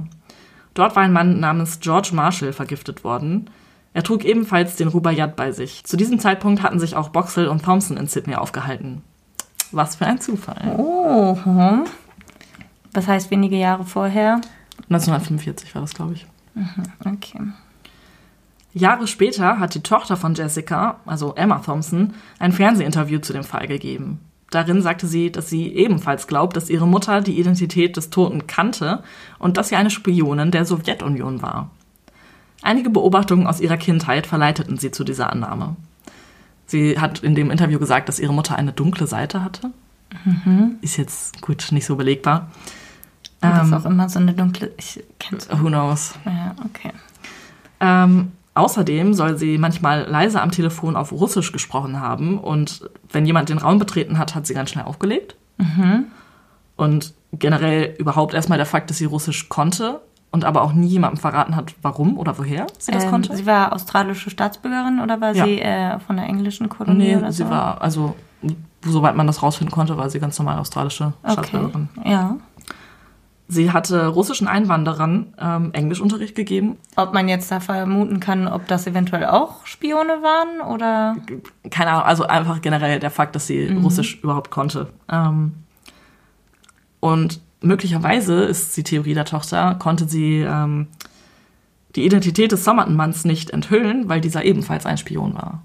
[0.74, 3.48] Dort war ein Mann namens George Marshall vergiftet worden.
[3.92, 5.84] Er trug ebenfalls den Rubaiyat bei sich.
[5.84, 9.02] Zu diesem Zeitpunkt hatten sich auch Boxall und Thompson in Sydney aufgehalten.
[9.70, 10.74] Was für ein Zufall.
[10.76, 11.84] Oh, hm.
[12.92, 14.40] Was heißt wenige Jahre vorher?
[14.90, 16.26] 1945 war das, glaube ich.
[17.04, 17.40] Okay.
[18.72, 23.68] Jahre später hat die Tochter von Jessica, also Emma Thompson, ein Fernsehinterview zu dem Fall
[23.68, 24.20] gegeben.
[24.54, 29.02] Darin sagte sie, dass sie ebenfalls glaubt, dass ihre Mutter die Identität des Toten kannte
[29.40, 31.70] und dass sie eine Spionin der Sowjetunion war.
[32.62, 35.74] Einige Beobachtungen aus ihrer Kindheit verleiteten sie zu dieser Annahme.
[36.66, 39.70] Sie hat in dem Interview gesagt, dass ihre Mutter eine dunkle Seite hatte.
[40.80, 42.48] Ist jetzt gut, nicht so belegbar.
[43.40, 44.72] Das ist Ähm, auch immer so eine dunkle.
[44.78, 45.48] Ich kenn's.
[45.50, 46.14] who knows?
[46.24, 46.92] Ja, okay.
[47.80, 53.48] Ähm, außerdem soll sie manchmal leise am Telefon auf Russisch gesprochen haben und wenn jemand
[53.48, 55.36] den Raum betreten hat, hat sie ganz schnell aufgelegt.
[56.76, 60.00] Und generell überhaupt erstmal der Fakt, dass sie Russisch konnte
[60.32, 63.36] und aber auch nie jemandem verraten hat, warum oder woher sie das Ähm, konnte.
[63.36, 65.44] Sie war australische Staatsbürgerin oder war Ja.
[65.44, 67.50] sie äh, von der englischen Kolonie Nee, oder sie so?
[67.50, 68.16] war, also
[68.84, 71.32] soweit man das rausfinden konnte, war sie ganz normal australische Okay.
[71.32, 71.88] Staatsbürgerin.
[72.04, 72.36] Ja.
[73.46, 76.78] Sie hatte russischen Einwanderern ähm, Englischunterricht gegeben.
[76.96, 81.16] Ob man jetzt da vermuten kann, ob das eventuell auch Spione waren oder.
[81.70, 84.88] Keine Ahnung, also einfach generell der Fakt, dass sie Russisch überhaupt konnte.
[85.10, 85.52] Ähm,
[87.00, 90.86] und möglicherweise ist die Theorie der Tochter, konnte sie ähm,
[91.96, 95.62] die Identität des Somerton-Manns nicht enthüllen, weil dieser ebenfalls ein Spion war.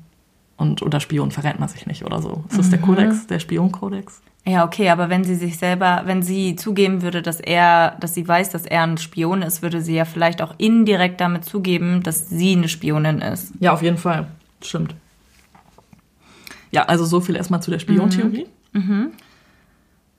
[0.57, 2.43] Und unter Spion verrennt man sich nicht oder so.
[2.49, 4.21] Ist das der Kodex, der Spionkodex?
[4.45, 8.27] Ja, okay, aber wenn sie sich selber, wenn sie zugeben würde, dass er, dass sie
[8.27, 12.29] weiß, dass er ein Spion ist, würde sie ja vielleicht auch indirekt damit zugeben, dass
[12.29, 13.53] sie eine Spionin ist.
[13.59, 14.27] Ja, auf jeden Fall.
[14.61, 14.95] Stimmt.
[16.71, 18.47] Ja, also so viel erstmal zu der Spiontheorie.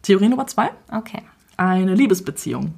[0.02, 0.70] Theorie Nummer zwei.
[0.92, 1.22] Okay.
[1.56, 2.74] Eine Liebesbeziehung.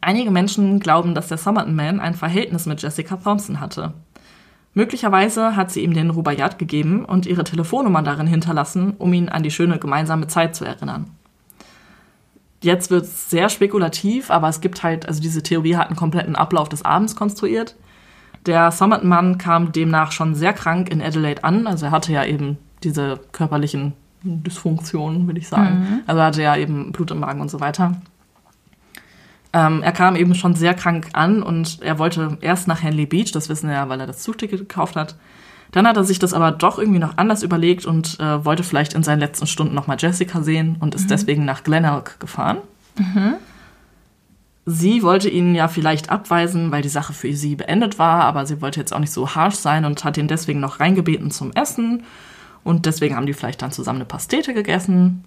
[0.00, 3.92] Einige Menschen glauben, dass der Somerton Man ein Verhältnis mit Jessica Thompson hatte.
[4.74, 9.44] Möglicherweise hat sie ihm den Rubaiyat gegeben und ihre Telefonnummer darin hinterlassen, um ihn an
[9.44, 11.10] die schöne gemeinsame Zeit zu erinnern.
[12.60, 16.34] Jetzt wird es sehr spekulativ, aber es gibt halt, also diese Theorie hat einen kompletten
[16.34, 17.76] Ablauf des Abends konstruiert.
[18.46, 22.58] Der Somerton-Mann kam demnach schon sehr krank in Adelaide an, also er hatte ja eben
[22.82, 26.02] diese körperlichen Dysfunktionen, würde ich sagen.
[26.06, 28.00] Also er hatte ja eben Blut im Magen und so weiter.
[29.54, 33.30] Ähm, er kam eben schon sehr krank an und er wollte erst nach Henley Beach,
[33.30, 35.14] das wissen wir ja, weil er das Zugticket gekauft hat.
[35.70, 38.94] Dann hat er sich das aber doch irgendwie noch anders überlegt und äh, wollte vielleicht
[38.94, 42.58] in seinen letzten Stunden nochmal Jessica sehen und ist deswegen nach Glenelg gefahren.
[44.66, 48.60] Sie wollte ihn ja vielleicht abweisen, weil die Sache für sie beendet war, aber sie
[48.60, 52.02] wollte jetzt auch nicht so harsh sein und hat ihn deswegen noch reingebeten zum Essen.
[52.64, 55.24] Und deswegen haben die vielleicht dann zusammen eine Pastete gegessen.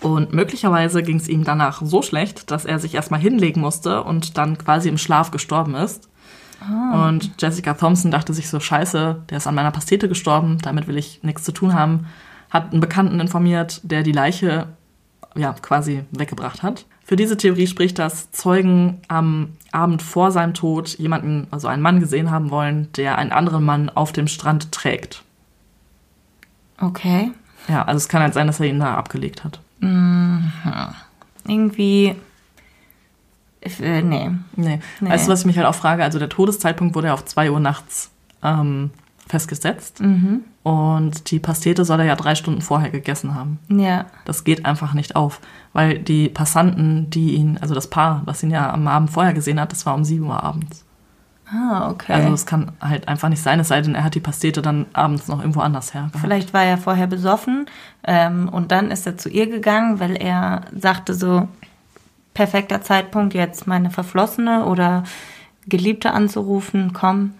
[0.00, 4.38] Und möglicherweise ging es ihm danach so schlecht, dass er sich erstmal hinlegen musste und
[4.38, 6.08] dann quasi im Schlaf gestorben ist.
[6.92, 10.98] Und Jessica Thompson dachte sich so, scheiße, der ist an meiner Pastete gestorben, damit will
[10.98, 12.06] ich nichts zu tun haben.
[12.50, 14.66] Hat einen Bekannten informiert, der die Leiche
[15.36, 16.84] ja, quasi weggebracht hat.
[17.04, 22.00] Für diese Theorie spricht, dass Zeugen am Abend vor seinem Tod jemanden, also einen Mann
[22.00, 25.22] gesehen haben wollen, der einen anderen Mann auf dem Strand trägt.
[26.80, 27.30] Okay.
[27.68, 29.60] Ja, also es kann halt sein, dass er ihn da abgelegt hat.
[31.46, 32.14] Irgendwie.
[33.60, 34.30] Ich, äh, nee.
[34.56, 34.80] Nee.
[35.00, 35.10] Nee.
[35.10, 36.04] Weißt du, was ich mich halt auch frage?
[36.04, 38.10] Also der Todeszeitpunkt wurde ja auf 2 Uhr nachts
[38.42, 38.90] ähm,
[39.26, 40.00] festgesetzt.
[40.62, 43.58] Und die Pastete soll er ja drei Stunden vorher gegessen haben.
[43.68, 44.06] Ja.
[44.24, 45.40] Das geht einfach nicht auf.
[45.72, 49.60] Weil die Passanten, die ihn, also das Paar, was ihn ja am Abend vorher gesehen
[49.60, 50.84] hat, das war um 7 Uhr abends.
[51.50, 52.12] Ah, okay.
[52.12, 54.86] Also es kann halt einfach nicht sein, es sei denn, er hat die Pastete dann
[54.92, 56.02] abends noch irgendwo anders her.
[56.02, 56.18] gehabt.
[56.20, 57.66] Vielleicht war er vorher besoffen
[58.04, 61.48] ähm, und dann ist er zu ihr gegangen, weil er sagte so,
[62.34, 65.04] perfekter Zeitpunkt jetzt meine Verflossene oder
[65.66, 67.34] Geliebte anzurufen, komm.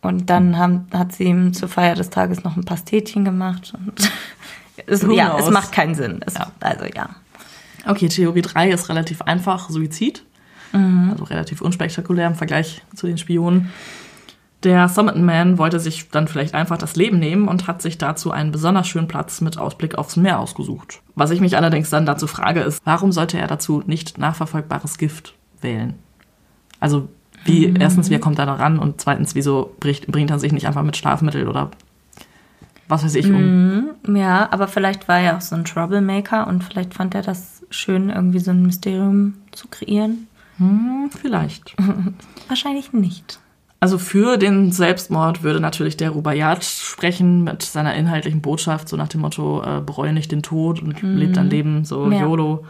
[0.00, 3.72] Und dann haben, hat sie ihm zur Feier des Tages noch ein Pastetchen gemacht.
[3.76, 4.10] Und
[4.86, 6.20] es, ja, es macht keinen Sinn.
[6.26, 6.50] Es, Ja.
[6.60, 7.10] Also ja.
[7.86, 10.24] Okay, Theorie 3 ist relativ einfach, Suizid.
[10.72, 13.70] Also relativ unspektakulär im Vergleich zu den Spionen.
[14.62, 18.30] Der Somerton Man wollte sich dann vielleicht einfach das Leben nehmen und hat sich dazu
[18.30, 21.02] einen besonders schönen Platz mit Ausblick aufs Meer ausgesucht.
[21.16, 25.34] Was ich mich allerdings dann dazu frage, ist, warum sollte er dazu nicht nachverfolgbares Gift
[25.60, 25.94] wählen?
[26.78, 27.08] Also,
[27.44, 28.78] wie, erstens, wie kommt er da ran?
[28.78, 31.72] Und zweitens, wieso bricht, bringt er sich nicht einfach mit Schlafmittel oder
[32.86, 33.90] was weiß ich um?
[34.14, 38.10] Ja, aber vielleicht war er auch so ein Troublemaker und vielleicht fand er das schön,
[38.10, 40.28] irgendwie so ein Mysterium zu kreieren.
[40.58, 41.74] Hm, vielleicht.
[42.48, 43.38] Wahrscheinlich nicht.
[43.80, 49.08] Also für den Selbstmord würde natürlich der Rubaiyat sprechen mit seiner inhaltlichen Botschaft, so nach
[49.08, 52.20] dem Motto, äh, bereue nicht den Tod und lebt dein Leben, so Ja.
[52.20, 52.64] YOLO.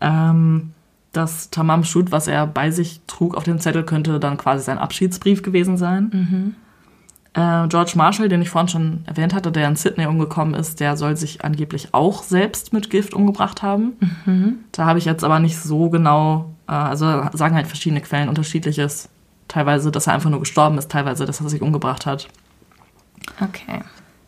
[0.00, 0.70] Ähm,
[1.12, 4.78] das Tamam Shud, was er bei sich trug auf dem Zettel, könnte dann quasi sein
[4.78, 6.54] Abschiedsbrief gewesen sein.
[7.34, 10.96] Äh, George Marshall, den ich vorhin schon erwähnt hatte, der in Sydney umgekommen ist, der
[10.96, 13.92] soll sich angeblich auch selbst mit Gift umgebracht haben.
[14.72, 19.08] Da habe ich jetzt aber nicht so genau, also sagen halt verschiedene Quellen unterschiedliches.
[19.48, 22.28] Teilweise, dass er einfach nur gestorben ist, teilweise, dass er sich umgebracht hat.
[23.40, 23.80] Okay.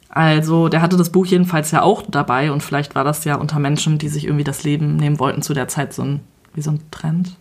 [0.08, 3.58] Also, der hatte das Buch jedenfalls ja auch dabei und vielleicht war das ja unter
[3.58, 6.20] Menschen, die sich irgendwie das Leben nehmen wollten, zu der Zeit so ein,
[6.54, 7.36] wie so ein Trend.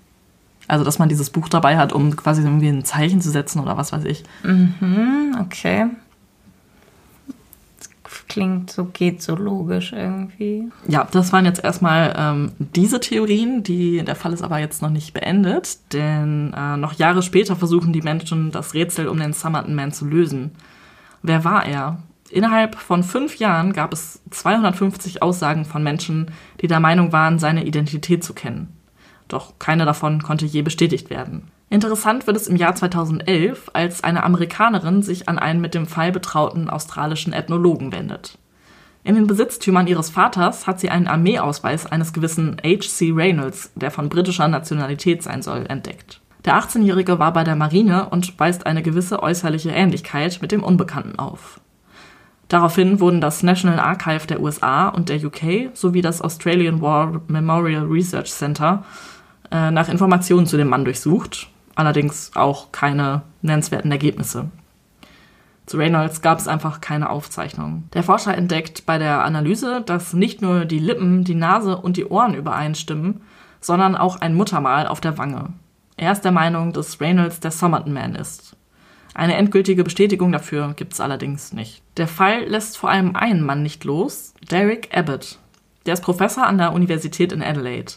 [0.68, 3.78] Also, dass man dieses Buch dabei hat, um quasi irgendwie ein Zeichen zu setzen oder
[3.78, 4.24] was weiß ich.
[4.42, 5.88] Hm, okay.
[8.28, 10.70] Klingt so, geht so logisch irgendwie.
[10.88, 13.64] Ja, das waren jetzt erstmal ähm, diese Theorien.
[13.64, 17.94] Die, der Fall ist aber jetzt noch nicht beendet, denn äh, noch Jahre später versuchen
[17.94, 20.52] die Menschen das Rätsel um den Somerton Man zu lösen.
[21.24, 22.00] Wer war er?
[22.30, 27.66] Innerhalb von fünf Jahren gab es 250 Aussagen von Menschen, die der Meinung waren, seine
[27.66, 28.74] Identität zu kennen.
[29.28, 31.52] Doch keine davon konnte je bestätigt werden.
[31.70, 36.12] Interessant wird es im Jahr 2011, als eine Amerikanerin sich an einen mit dem Fall
[36.12, 38.38] betrauten australischen Ethnologen wendet.
[39.04, 43.12] In den Besitztümern ihres Vaters hat sie einen Armeeausweis eines gewissen H.C.
[43.12, 46.22] Reynolds, der von britischer Nationalität sein soll, entdeckt.
[46.46, 51.20] Der 18-Jährige war bei der Marine und weist eine gewisse äußerliche Ähnlichkeit mit dem Unbekannten
[51.20, 51.60] auf.
[52.48, 57.86] Daraufhin wurden das National Archive der USA und der UK sowie das Australian War Memorial
[57.86, 58.86] Research Center
[59.52, 64.50] äh, nach Informationen zu dem Mann durchsucht, allerdings auch keine nennenswerten Ergebnisse.
[65.66, 67.90] Zu Reynolds gab es einfach keine Aufzeichnungen.
[67.94, 72.06] Der Forscher entdeckt bei der Analyse, dass nicht nur die Lippen, die Nase und die
[72.06, 73.22] Ohren übereinstimmen,
[73.60, 75.54] sondern auch ein Muttermal auf der Wange.
[75.98, 78.56] Er ist der Meinung, dass Reynolds der Somerton Man ist.
[79.14, 81.82] Eine endgültige Bestätigung dafür gibt es allerdings nicht.
[81.98, 85.40] Der Fall lässt vor allem einen Mann nicht los, Derek Abbott.
[85.86, 87.94] Der ist Professor an der Universität in Adelaide.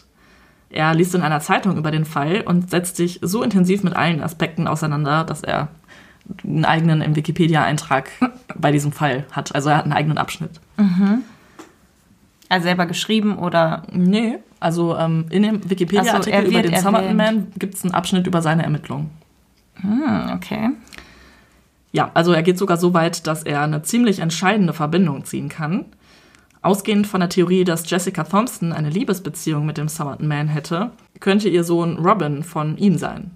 [0.71, 4.21] Er liest in einer Zeitung über den Fall und setzt sich so intensiv mit allen
[4.21, 5.69] Aspekten auseinander, dass er
[6.43, 8.09] einen eigenen im Wikipedia-Eintrag
[8.55, 9.53] bei diesem Fall hat.
[9.53, 10.59] Also er hat einen eigenen Abschnitt.
[12.49, 13.83] Also selber geschrieben oder.
[13.91, 17.17] Nee, also ähm, in dem so, Wikipedia-Artikel er über den erwähnt.
[17.17, 19.09] Man gibt es einen Abschnitt über seine Ermittlungen.
[19.75, 20.69] Hm, okay.
[21.91, 25.85] Ja, also er geht sogar so weit, dass er eine ziemlich entscheidende Verbindung ziehen kann.
[26.61, 31.49] Ausgehend von der Theorie, dass Jessica Thompson eine Liebesbeziehung mit dem Somerton Man hätte, könnte
[31.49, 33.31] ihr Sohn Robin von ihm sein.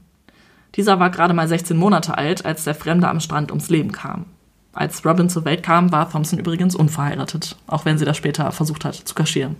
[0.75, 4.25] Dieser war gerade mal 16 Monate alt, als der Fremde am Strand ums Leben kam.
[4.73, 8.83] Als Robin zur Welt kam, war Thompson übrigens unverheiratet, auch wenn sie das später versucht
[8.83, 9.55] hat zu kaschieren.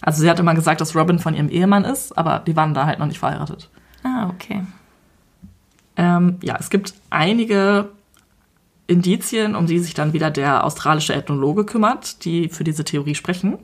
[0.00, 2.86] Also sie hat immer gesagt, dass Robin von ihrem Ehemann ist, aber die waren da
[2.86, 3.68] halt noch nicht verheiratet.
[4.04, 4.62] Ah, okay.
[5.96, 7.88] Ähm, ja, es gibt einige
[8.90, 13.58] Indizien, um die sich dann wieder der australische Ethnologe kümmert, die für diese Theorie sprechen.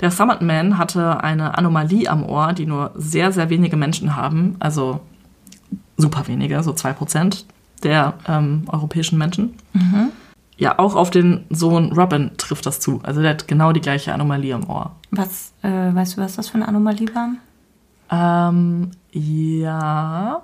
[0.00, 4.56] Der Somerton Man hatte eine Anomalie am Ohr, die nur sehr, sehr wenige Menschen haben,
[4.60, 5.00] also
[5.96, 7.46] super wenige, so zwei Prozent
[7.82, 9.54] der ähm, europäischen Menschen.
[10.58, 13.00] Ja, auch auf den Sohn Robin trifft das zu.
[13.02, 14.92] Also der hat genau die gleiche Anomalie am Ohr.
[15.10, 17.30] Was, äh, weißt du, was das für eine Anomalie war?
[18.10, 20.42] Ähm, ja.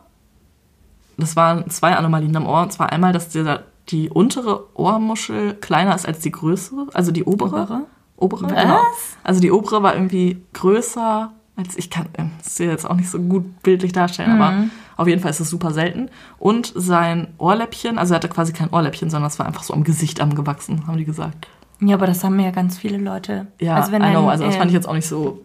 [1.16, 2.62] Das waren zwei Anomalien am Ohr.
[2.62, 3.62] Und zwar einmal, dass dieser,
[3.92, 7.62] die untere Ohrmuschel kleiner ist als die größere, also die obere.
[7.62, 7.82] Obere?
[8.16, 8.62] Obere, Was?
[8.62, 8.80] genau.
[9.22, 13.10] Also die obere war irgendwie größer als ich kann äh, das hier jetzt auch nicht
[13.10, 14.64] so gut bildlich darstellen, aber
[14.96, 16.08] auf jeden Fall ist es super selten.
[16.38, 19.84] Und sein Ohrläppchen, also er hatte quasi kein Ohrläppchen, sondern es war einfach so am
[19.84, 21.48] Gesicht angewachsen, haben die gesagt.
[21.80, 23.48] Ja, aber das haben ja ganz viele Leute.
[23.60, 25.42] Ja, also wenn I know, also das äh, fand ich jetzt auch nicht so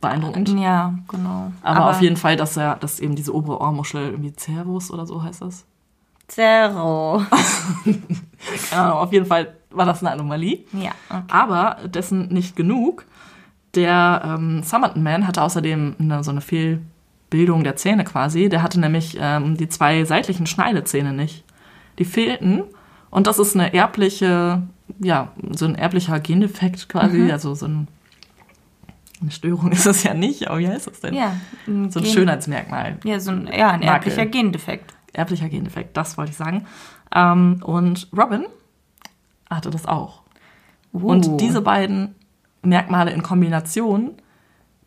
[0.00, 0.50] beeindruckend.
[0.60, 1.52] Ja, genau.
[1.62, 5.22] Aber, auf jeden Fall, dass er, dass eben diese obere Ohrmuschel irgendwie Cervus oder so
[5.22, 5.64] heißt das.
[6.28, 7.22] Zero.
[8.70, 10.60] Keine Ahnung, auf jeden Fall war das eine Anomalie.
[10.72, 11.22] ja, okay.
[11.28, 13.04] Aber dessen nicht genug.
[13.74, 18.48] Der ähm, Somerton Man hatte außerdem eine, so eine Fehlbildung der Zähne quasi.
[18.48, 21.44] Der hatte nämlich ähm, die zwei seitlichen Schneidezähne nicht.
[21.98, 22.62] Die fehlten.
[23.10, 24.62] Und das ist eine erbliche,
[25.00, 27.30] ja, so ein erblicher Gendefekt quasi.
[27.32, 27.88] Also so ein,
[29.20, 31.14] eine Störung ist es ja nicht, aber wie heißt das denn?
[31.14, 31.32] Ja,
[31.66, 32.98] ein So ein Gen- Schönheitsmerkmal.
[33.04, 33.88] Ja, so ein, ja, ein Makel.
[33.88, 34.94] erblicher Gendefekt.
[35.14, 36.66] Erblicher Gendefekt, das wollte ich sagen.
[37.14, 38.46] Ähm, und Robin
[39.50, 40.22] hatte das auch.
[40.92, 41.08] Uh.
[41.08, 42.14] Und diese beiden
[42.62, 44.12] Merkmale in Kombination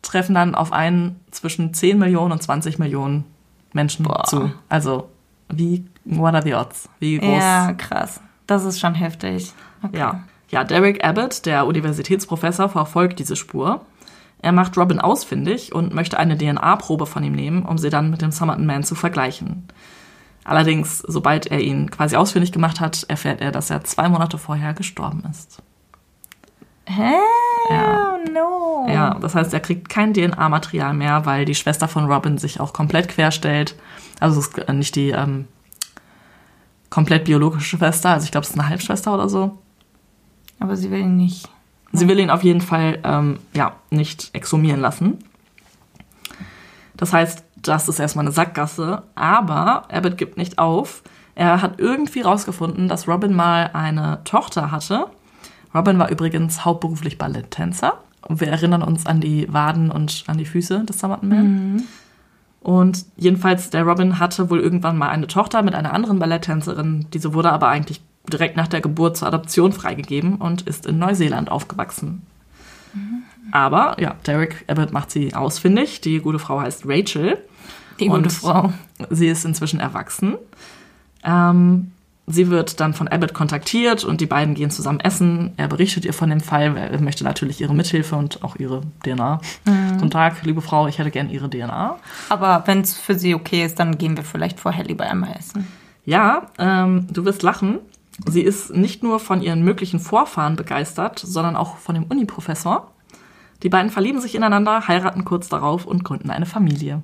[0.02, 3.24] treffen dann auf einen zwischen 10 Millionen und 20 Millionen
[3.72, 4.24] Menschen Boah.
[4.24, 4.50] zu.
[4.68, 5.08] Also,
[5.48, 6.88] wie, what are the odds?
[6.98, 7.38] Wie groß?
[7.38, 8.20] Ja, krass.
[8.46, 9.52] Das ist schon heftig.
[9.82, 9.98] Okay.
[9.98, 10.24] Ja.
[10.50, 13.82] ja, Derek Abbott, der Universitätsprofessor, verfolgt diese Spur.
[14.40, 18.22] Er macht Robin ausfindig und möchte eine DNA-Probe von ihm nehmen, um sie dann mit
[18.22, 19.68] dem Somerton Man zu vergleichen.
[20.48, 24.72] Allerdings, sobald er ihn quasi ausfindig gemacht hat, erfährt er, dass er zwei Monate vorher
[24.72, 25.62] gestorben ist.
[26.86, 27.12] Hä?
[27.68, 28.14] Ja.
[28.14, 28.86] Oh no.
[28.90, 32.72] Ja, das heißt, er kriegt kein DNA-Material mehr, weil die Schwester von Robin sich auch
[32.72, 33.74] komplett querstellt.
[34.20, 35.48] Also es ist äh, nicht die ähm,
[36.88, 39.58] komplett biologische Schwester, also ich glaube, es ist eine Halbschwester oder so.
[40.60, 41.46] Aber sie will ihn nicht.
[41.92, 45.18] Sie will ihn auf jeden Fall ähm, ja, nicht exhumieren lassen.
[46.96, 51.02] Das heißt, das ist erstmal eine Sackgasse, aber Abbott gibt nicht auf.
[51.34, 55.06] Er hat irgendwie rausgefunden, dass Robin mal eine Tochter hatte.
[55.74, 57.94] Robin war übrigens hauptberuflich Balletttänzer.
[58.28, 61.82] Wir erinnern uns an die Waden und an die Füße des Somerton Man.
[62.60, 67.06] Und jedenfalls, der Robin hatte wohl irgendwann mal eine Tochter mit einer anderen Balletttänzerin.
[67.14, 71.50] Diese wurde aber eigentlich direkt nach der Geburt zur Adoption freigegeben und ist in Neuseeland
[71.50, 72.22] aufgewachsen.
[73.52, 76.00] Aber ja, Derek Abbott macht sie ausfindig.
[76.00, 77.38] Die gute Frau heißt Rachel.
[78.00, 78.72] Die gute Und Frau.
[79.10, 80.36] Sie ist inzwischen erwachsen.
[81.24, 81.92] Ähm,
[82.26, 85.52] sie wird dann von Abbott kontaktiert und die beiden gehen zusammen essen.
[85.56, 86.76] Er berichtet ihr von dem Fall.
[86.76, 89.40] Er möchte natürlich ihre Mithilfe und auch ihre DNA.
[89.64, 91.96] Guten Tag, liebe Frau, ich hätte gern Ihre DNA.
[92.28, 95.66] Aber wenn es für sie okay ist, dann gehen wir vielleicht vorher lieber einmal essen.
[96.04, 97.80] Ja, ähm, du wirst lachen.
[98.26, 102.90] Sie ist nicht nur von ihren möglichen Vorfahren begeistert, sondern auch von dem Uni-Professor.
[103.62, 107.02] Die beiden verlieben sich ineinander, heiraten kurz darauf und gründen eine Familie.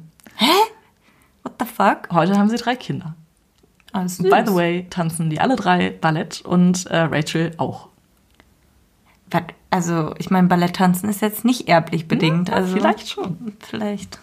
[1.43, 2.09] What the fuck?
[2.11, 3.15] Heute haben sie drei Kinder.
[3.93, 7.89] Alles By the way, tanzen die alle drei Ballett und äh, Rachel auch.
[9.71, 12.49] Also, ich meine, Balletttanzen ist jetzt nicht erblich bedingt.
[12.49, 13.55] Ja, also vielleicht schon.
[13.59, 14.21] Vielleicht.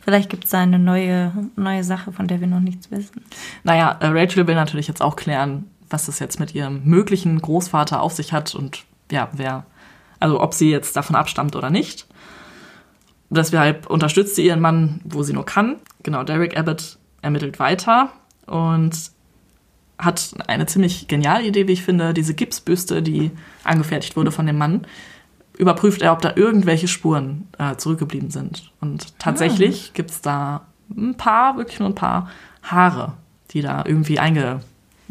[0.00, 3.22] Vielleicht gibt es da eine neue, neue Sache, von der wir noch nichts wissen.
[3.64, 8.00] Naja, äh, Rachel will natürlich jetzt auch klären, was es jetzt mit ihrem möglichen Großvater
[8.00, 9.66] auf sich hat und ja, wer,
[10.22, 12.06] also ob sie jetzt davon abstammt oder nicht.
[13.28, 15.76] Deshalb unterstützt sie ihren Mann, wo sie nur kann.
[16.02, 18.10] Genau, Derek Abbott ermittelt weiter
[18.46, 18.92] und
[19.98, 22.12] hat eine ziemlich geniale Idee, wie ich finde.
[22.12, 23.30] Diese Gipsbüste, die
[23.64, 24.86] angefertigt wurde von dem Mann,
[25.56, 28.70] überprüft er, ob da irgendwelche Spuren äh, zurückgeblieben sind.
[28.80, 32.30] Und tatsächlich gibt's da ein paar, wirklich nur ein paar
[32.62, 33.14] Haare,
[33.50, 34.60] die da irgendwie einge,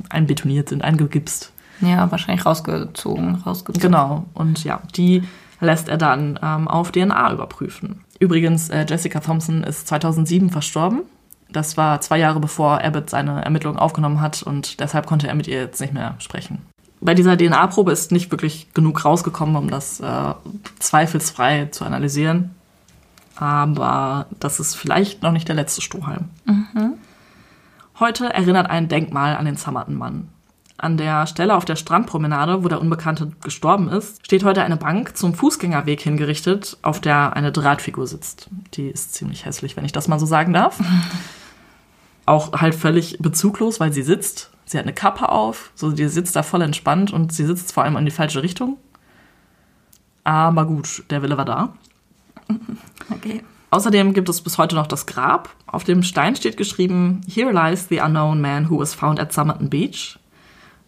[0.09, 1.50] einbetoniert sind, eingegipst.
[1.81, 3.81] Ja, wahrscheinlich rausgezogen, rausgezogen.
[3.81, 4.25] Genau.
[4.33, 5.23] Und ja, die
[5.59, 8.01] lässt er dann ähm, auf DNA überprüfen.
[8.19, 11.01] Übrigens, äh, Jessica Thompson ist 2007 verstorben.
[11.51, 15.47] Das war zwei Jahre bevor Abbott seine Ermittlungen aufgenommen hat und deshalb konnte er mit
[15.47, 16.59] ihr jetzt nicht mehr sprechen.
[17.01, 20.33] Bei dieser DNA-Probe ist nicht wirklich genug rausgekommen, um das äh,
[20.79, 22.51] zweifelsfrei zu analysieren.
[23.35, 26.25] Aber das ist vielleicht noch nicht der letzte Strohhalm.
[27.99, 30.29] Heute erinnert ein Denkmal an den Summerton-Mann.
[30.81, 35.15] An der Stelle auf der Strandpromenade, wo der Unbekannte gestorben ist, steht heute eine Bank
[35.15, 38.49] zum Fußgängerweg hingerichtet, auf der eine Drahtfigur sitzt.
[38.73, 40.79] Die ist ziemlich hässlich, wenn ich das mal so sagen darf.
[42.25, 44.49] Auch halt völlig bezuglos, weil sie sitzt.
[44.65, 47.83] Sie hat eine Kappe auf, so die sitzt da voll entspannt und sie sitzt vor
[47.83, 48.77] allem in die falsche Richtung.
[50.23, 51.73] Aber gut, der Wille war da.
[53.11, 53.43] Okay.
[53.71, 55.49] Außerdem gibt es bis heute noch das Grab.
[55.65, 59.69] Auf dem Stein steht geschrieben, Here lies the unknown man who was found at Somerton
[59.69, 60.17] Beach.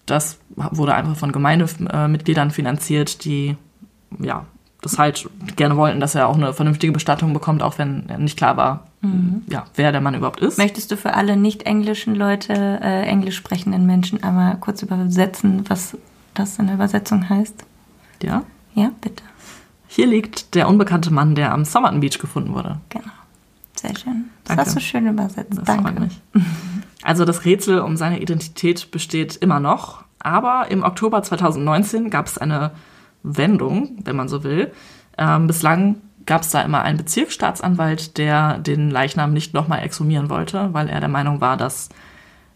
[0.05, 3.55] Das wurde einfach von Gemeindemitgliedern finanziert, die
[4.19, 4.45] ja,
[4.81, 8.57] das halt gerne wollten, dass er auch eine vernünftige Bestattung bekommt, auch wenn nicht klar
[8.57, 8.87] war,
[9.49, 10.57] ja, wer der Mann überhaupt ist.
[10.57, 15.97] Möchtest du für alle nicht englischen Leute, äh, englisch sprechenden Menschen einmal kurz übersetzen, was
[16.33, 17.65] das in der Übersetzung heißt?
[18.21, 18.43] Ja.
[18.75, 19.23] Ja, bitte.
[19.87, 22.79] Hier liegt der unbekannte Mann, der am Somerton Beach gefunden wurde.
[22.89, 23.05] Genau.
[23.83, 24.29] Sehr schön.
[24.45, 24.65] Das Danke.
[24.65, 25.57] hast du schön übersetzt.
[25.57, 25.83] Das Danke.
[25.83, 26.21] freut mich.
[27.03, 32.37] Also das Rätsel um seine Identität besteht immer noch, aber im Oktober 2019 gab es
[32.37, 32.71] eine
[33.23, 34.71] Wendung, wenn man so will.
[35.17, 40.73] Ähm, bislang gab es da immer einen Bezirksstaatsanwalt, der den Leichnam nicht nochmal exhumieren wollte,
[40.73, 41.89] weil er der Meinung war, dass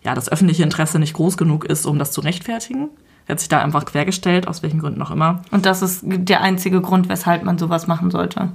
[0.01, 2.88] ja, das öffentliche Interesse nicht groß genug ist, um das zu rechtfertigen.
[3.25, 5.41] Er hat sich da einfach quergestellt, aus welchen Gründen auch immer.
[5.51, 8.53] Und das ist der einzige Grund, weshalb man sowas machen sollte.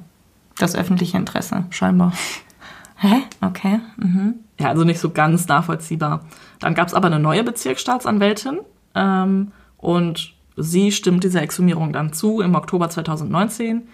[0.56, 1.64] Das öffentliche Interesse.
[1.68, 2.14] Scheinbar.
[3.02, 3.24] Hä?
[3.40, 3.80] Okay.
[3.96, 4.34] Mhm.
[4.60, 6.20] Ja, also nicht so ganz nachvollziehbar.
[6.60, 8.60] Dann gab es aber eine neue Bezirksstaatsanwältin
[8.94, 13.88] ähm, und sie stimmt dieser Exhumierung dann zu im Oktober 2019.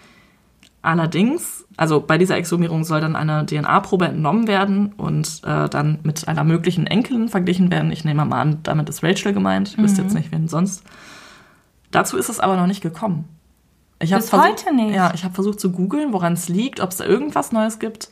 [0.83, 6.29] Allerdings, also bei dieser Exhumierung soll dann eine DNA-Probe entnommen werden und äh, dann mit
[6.29, 7.91] einer möglichen Enkelin verglichen werden.
[7.91, 9.71] Ich nehme mal an, damit ist Rachel gemeint.
[9.71, 10.85] Ich wüsste jetzt nicht, wen sonst.
[11.91, 13.25] Dazu ist es aber noch nicht gekommen.
[14.01, 14.95] Ich Bis heute nicht?
[14.95, 18.11] Ja, ich habe versucht zu googeln, woran es liegt, ob es da irgendwas Neues gibt.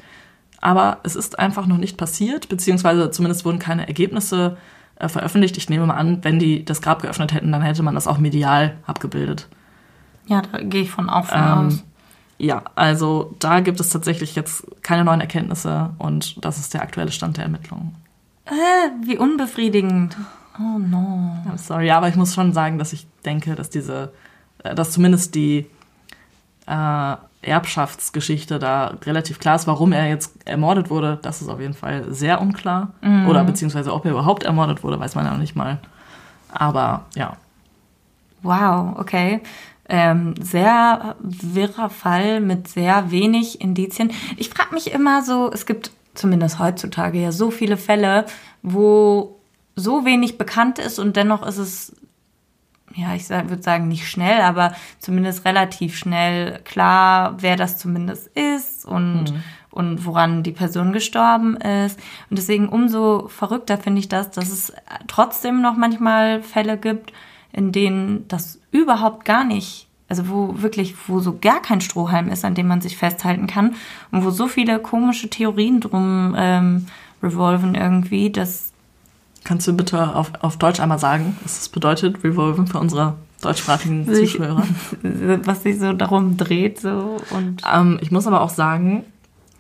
[0.61, 4.57] Aber es ist einfach noch nicht passiert, beziehungsweise zumindest wurden keine Ergebnisse
[4.99, 5.57] äh, veröffentlicht.
[5.57, 8.19] Ich nehme mal an, wenn die das Grab geöffnet hätten, dann hätte man das auch
[8.19, 9.49] medial abgebildet.
[10.27, 11.85] Ja, da gehe ich von auch von Ähm, aus.
[12.39, 17.13] ja, also da gibt es tatsächlich jetzt keine neuen Erkenntnisse und das ist der aktuelle
[17.13, 17.95] Stand der Ermittlungen.
[18.47, 18.53] Äh,
[19.07, 20.17] wie unbefriedigend.
[20.59, 21.37] Oh no.
[21.53, 24.13] I'm sorry, aber ich muss schon sagen, dass ich denke, dass diese,
[24.65, 25.67] äh, dass zumindest die
[26.67, 27.17] äh,
[27.47, 31.19] Erbschaftsgeschichte da relativ klar ist, warum er jetzt ermordet wurde.
[31.23, 32.93] Das ist auf jeden Fall sehr unklar.
[33.29, 35.79] Oder beziehungsweise ob er überhaupt ermordet wurde, weiß man ja noch nicht mal.
[36.53, 37.37] Aber ja,
[38.47, 39.41] Wow, okay.
[39.89, 44.13] Ähm, sehr wirrer Fall mit sehr wenig Indizien.
[44.37, 48.27] Ich frage mich immer so, es gibt zumindest heutzutage ja so viele Fälle,
[48.63, 49.37] wo
[49.75, 51.97] so wenig bekannt ist und dennoch ist es,
[52.97, 58.87] ja, ich würde sagen nicht schnell, aber zumindest relativ schnell klar, wer das zumindest ist
[58.87, 59.35] und,
[59.71, 62.01] und woran die Person gestorben ist.
[62.31, 64.73] Und deswegen umso verrückter finde ich das, dass es
[65.09, 67.13] trotzdem noch manchmal Fälle gibt,
[67.53, 72.47] in denen das überhaupt gar nicht, also wo wirklich, wo so gar kein Strohhalm ist,
[72.47, 73.75] an dem man sich festhalten kann
[74.11, 76.87] und wo so viele komische Theorien drum ähm,
[77.23, 78.73] revolven irgendwie, dass
[79.47, 84.05] Kannst du bitte auf, auf Deutsch einmal sagen, was das bedeutet, Revolven für unsere deutschsprachigen
[84.13, 84.65] Zuschauer?
[85.45, 89.05] was sich so darum dreht so und Ähm, ich muss aber auch sagen,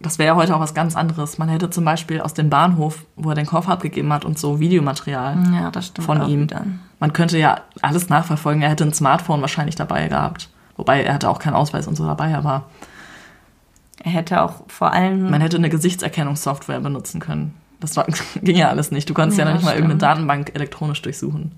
[0.00, 1.38] das wäre ja heute auch was ganz anderes.
[1.38, 4.58] Man hätte zum Beispiel aus dem Bahnhof, wo er den Koffer abgegeben hat und so
[4.58, 5.70] Videomaterial ja,
[6.00, 6.42] von ihm.
[6.42, 6.66] wieder.
[6.98, 8.62] Man könnte ja alles nachverfolgen.
[8.62, 10.50] Er hätte ein Smartphone wahrscheinlich dabei gehabt.
[10.76, 12.64] Wobei er hatte auch keinen Ausweis und so dabei, aber
[14.02, 17.54] Er hätte auch vor allem man hätte eine Gesichtserkennungssoftware benutzen können.
[17.80, 18.06] Das war,
[18.42, 19.08] ging ja alles nicht.
[19.08, 20.02] Du konntest ja, Ja, noch nicht mal das irgendeine stimmt.
[20.02, 21.52] Datenbank elektronisch durchsuchen.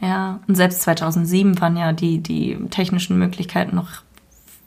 [0.00, 3.88] Ja, und selbst 2007 waren ja die, die technischen Möglichkeiten noch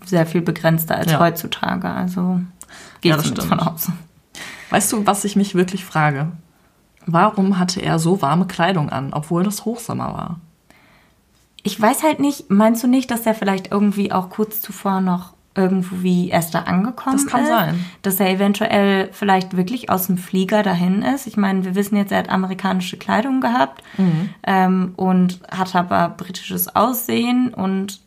[0.03, 1.19] sehr viel begrenzter als Ja.
[1.19, 1.89] heutzutage.
[1.89, 2.41] Also
[3.01, 3.61] gehe Ja, das zumindest stimmt.
[3.63, 3.89] von aus.
[4.71, 6.31] Weißt du, was ich mich wirklich frage?
[7.05, 10.39] Warum hatte er so warme Kleidung an, obwohl das Hochsommer war?
[11.63, 15.33] Ich weiß halt nicht, meinst du nicht, dass er vielleicht irgendwie auch kurz zuvor noch
[15.55, 17.25] irgendwo wie erst da angekommen ist?
[17.25, 17.85] Das kann sein.
[18.01, 21.27] Dass er eventuell vielleicht wirklich aus dem Flieger dahin ist.
[21.27, 24.29] Ich meine, wir wissen jetzt, er hat amerikanische Kleidung gehabt Mhm.
[24.47, 27.99] ähm, und hat aber britisches Aussehen und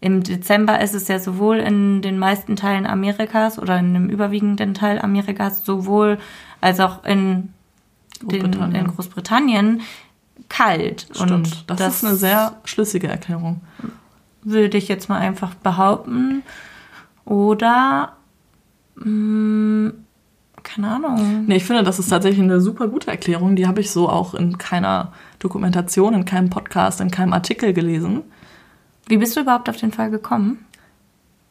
[0.00, 4.74] im Dezember ist es ja sowohl in den meisten Teilen Amerikas oder in dem überwiegenden
[4.74, 6.18] Teil Amerikas sowohl
[6.60, 7.54] als auch in,
[8.20, 8.84] den, Großbritannien.
[8.84, 9.80] in Großbritannien
[10.50, 11.06] kalt.
[11.10, 11.30] Stimmt.
[11.30, 13.62] Und das, ist eine sehr schlüssige Erklärung.
[14.44, 16.42] Würde ich jetzt mal einfach behaupten.
[17.24, 18.12] Oder,
[18.96, 19.92] mh,
[20.62, 21.44] keine Ahnung.
[21.46, 23.56] Nee, ich finde, das ist tatsächlich eine super gute Erklärung.
[23.56, 28.22] Die habe ich so auch in keiner Dokumentation, in keinem Podcast, in keinem Artikel gelesen.
[29.06, 30.64] Wie bist du überhaupt auf den Fall gekommen?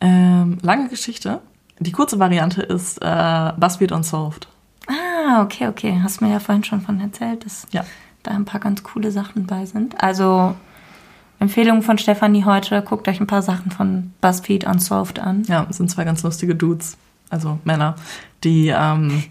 [0.02, 1.42] Ähm, lange Geschichte.
[1.80, 4.48] Die kurze Variante ist äh, BuzzFeed Unsolved.
[4.88, 6.00] Ah, okay, okay.
[6.04, 7.86] Hast mir ja vorhin schon von erzählt, dass Ja.
[8.24, 10.02] da ein paar ganz coole Sachen bei sind.
[10.04, 10.56] Also,
[11.44, 15.44] Empfehlung von Stefanie heute, guckt euch ein paar Sachen von BuzzFeed Unsolved an.
[15.50, 16.98] Ja, es sind zwei ganz lustige Dudes,
[17.30, 17.96] also Männer,
[18.46, 19.26] die ähm,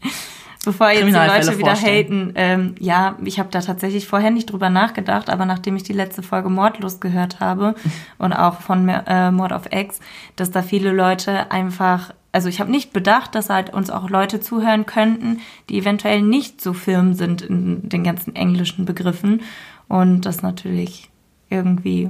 [0.64, 2.28] Bevor jetzt die Leute wieder vorstellen.
[2.28, 5.92] haten, ähm, ja, ich habe da tatsächlich vorher nicht drüber nachgedacht, aber nachdem ich die
[5.92, 7.74] letzte Folge Mordlust gehört habe
[8.18, 10.00] und auch von äh, Mord of X,
[10.36, 14.40] dass da viele Leute einfach, also ich habe nicht bedacht, dass halt uns auch Leute
[14.40, 19.42] zuhören könnten, die eventuell nicht so firm sind in den ganzen englischen Begriffen
[19.86, 21.09] und das natürlich
[21.50, 22.08] irgendwie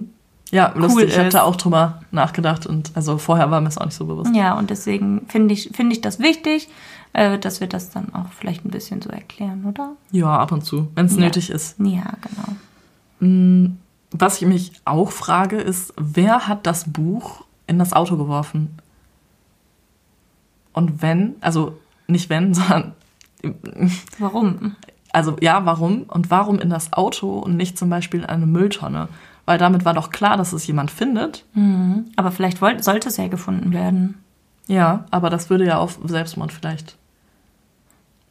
[0.52, 1.08] ja lustig.
[1.08, 4.06] ich habe da auch drüber nachgedacht und also vorher war mir es auch nicht so
[4.06, 4.34] bewusst.
[4.34, 6.68] Ja, und deswegen finde ich, finde ich das wichtig,
[7.12, 9.92] äh, dass wir das dann auch vielleicht ein bisschen so erklären, oder?
[10.12, 11.20] Ja, ab und zu, wenn es Ja.
[11.20, 11.76] nötig ist.
[11.78, 12.56] Ja, genau.
[14.12, 18.78] Was ich mich auch frage, ist, wer hat das Buch in das Auto geworfen?
[20.72, 22.94] Und wenn, also nicht wenn, sondern
[24.18, 24.76] Warum?
[25.12, 26.02] Also ja, warum?
[26.02, 29.08] Und warum in das Auto und nicht zum Beispiel in eine Mülltonne?
[29.46, 31.44] Weil damit war doch klar, dass es jemand findet.
[32.16, 34.22] Aber vielleicht wollte, sollte es ja gefunden werden.
[34.66, 36.96] Ja, aber das würde ja auf Selbstmord vielleicht.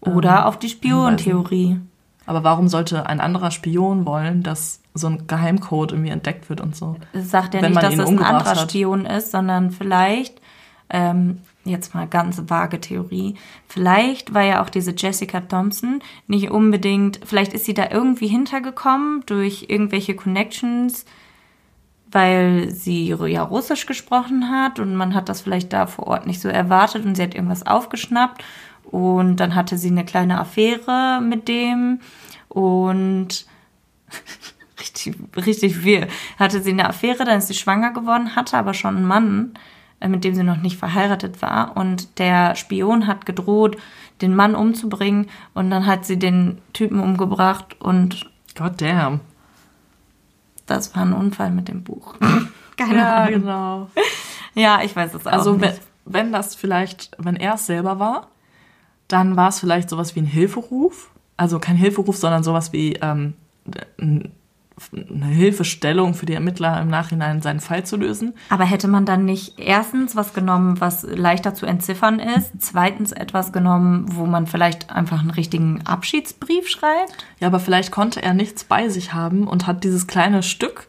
[0.02, 1.80] Oder auf die Spiontheorie.
[2.26, 6.76] Aber warum sollte ein anderer Spion wollen, dass so ein Geheimcode irgendwie entdeckt wird und
[6.76, 6.96] so?
[7.14, 8.70] Sagt ja Wenn nicht, man dass es ein anderer hat.
[8.70, 10.40] Spion ist, sondern vielleicht,
[10.90, 11.40] ähm,
[11.70, 13.36] jetzt mal ganz vage Theorie,
[13.68, 19.24] vielleicht war ja auch diese Jessica Thompson nicht unbedingt, vielleicht ist sie da irgendwie hintergekommen
[19.26, 21.06] durch irgendwelche Connections,
[22.12, 26.42] weil sie ja Russisch gesprochen hat und man hat das vielleicht da vor Ort nicht
[26.42, 28.44] so erwartet und sie hat irgendwas aufgeschnappt
[28.84, 32.00] und dann hatte sie eine kleine Affäre mit dem
[32.48, 33.46] und
[34.80, 36.08] richtig, richtig viel.
[36.38, 39.54] Hatte sie eine Affäre, dann ist sie schwanger geworden, hatte aber schon einen Mann,
[40.08, 41.76] mit dem sie noch nicht verheiratet war.
[41.76, 43.78] Und der Spion hat gedroht,
[44.22, 45.28] den Mann umzubringen.
[45.54, 47.76] Und dann hat sie den Typen umgebracht.
[47.80, 49.20] Und God damn.
[50.66, 52.16] das war ein Unfall mit dem Buch.
[52.78, 53.34] Keine Ja, Ahnung.
[53.42, 53.90] genau.
[54.56, 55.82] Ja, ich weiß es auch Also wenn, nicht.
[56.06, 58.28] wenn das vielleicht, wenn er es selber war,
[59.08, 61.12] dann war es vielleicht sowas wie ein Hilferuf.
[61.38, 63.34] Also kein Hilferuf, sondern sowas wie ähm,
[64.00, 64.32] ein-
[64.94, 68.34] eine Hilfestellung für die Ermittler im Nachhinein seinen Fall zu lösen.
[68.50, 73.52] Aber hätte man dann nicht erstens was genommen, was leichter zu entziffern ist, zweitens etwas
[73.52, 77.26] genommen, wo man vielleicht einfach einen richtigen Abschiedsbrief schreibt?
[77.40, 80.88] Ja, aber vielleicht konnte er nichts bei sich haben und hat dieses kleine Stück,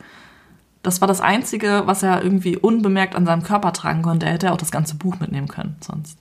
[0.83, 4.27] das war das Einzige, was er irgendwie unbemerkt an seinem Körper tragen konnte.
[4.27, 6.19] Er hätte auch das ganze Buch mitnehmen können sonst.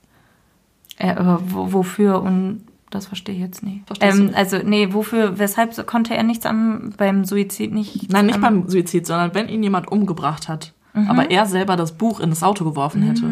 [0.98, 3.84] Äh, wofür und das verstehe ich jetzt nicht.
[4.00, 8.12] Ähm, also nee, wofür, weshalb konnte er nichts am beim Suizid nicht?
[8.12, 11.92] Nein, nicht am, beim Suizid, sondern wenn ihn jemand umgebracht hat, aber er selber das
[11.92, 13.26] Buch in das Auto geworfen hätte.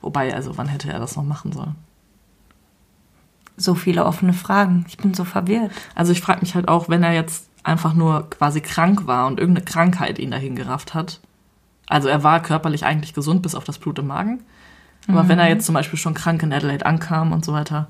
[0.00, 1.74] Wobei, also wann hätte er das noch machen sollen?
[3.58, 4.84] So viele offene Fragen.
[4.88, 5.72] Ich bin so verwirrt.
[5.94, 9.40] Also ich frage mich halt auch, wenn er jetzt einfach nur quasi krank war und
[9.40, 11.20] irgendeine Krankheit ihn dahin gerafft hat.
[11.88, 14.40] Also er war körperlich eigentlich gesund, bis auf das Blut im Magen.
[15.08, 17.88] Aber wenn er jetzt zum Beispiel schon krank in Adelaide ankam und so weiter,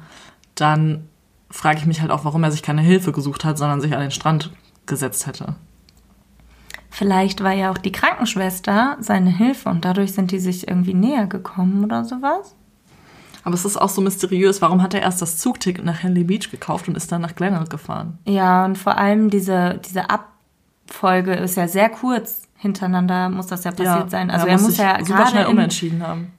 [0.57, 1.09] dann
[1.51, 4.01] frage ich mich halt auch, warum er sich keine Hilfe gesucht hat, sondern sich an
[4.01, 4.51] den Strand
[4.87, 5.55] gesetzt hätte.
[6.91, 11.27] Vielleicht war ja auch die Krankenschwester seine Hilfe und dadurch sind die sich irgendwie näher
[11.27, 12.55] gekommen oder sowas.
[13.45, 16.51] Aber es ist auch so mysteriös, warum hat er erst das Zugticket nach Henley Beach
[16.51, 18.19] gekauft und ist dann nach Glenelg gefahren?
[18.25, 23.71] Ja, und vor allem diese, diese Abfolge ist ja sehr kurz hintereinander, muss das ja
[23.71, 24.31] passiert sein.
[24.31, 26.33] Also er muss, sich ja super gerade schnell in, umentschieden haben.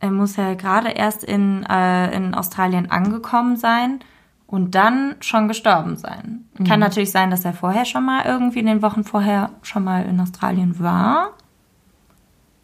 [0.00, 4.00] Er muss ja gerade erst in, äh, in Australien angekommen sein
[4.46, 6.44] und dann schon gestorben sein.
[6.58, 6.64] Mhm.
[6.64, 10.04] Kann natürlich sein, dass er vorher schon mal irgendwie in den Wochen vorher schon mal
[10.04, 11.30] in Australien war.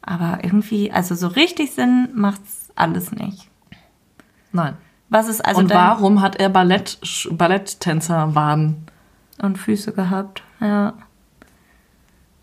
[0.02, 3.48] Aber irgendwie, also so richtig Sinn macht's alles nicht.
[4.52, 4.76] Nein.
[5.08, 6.98] Was ist also und warum hat er Ballett,
[7.30, 8.86] Balletttänzer Waden?
[9.42, 10.94] und Füße gehabt, ja.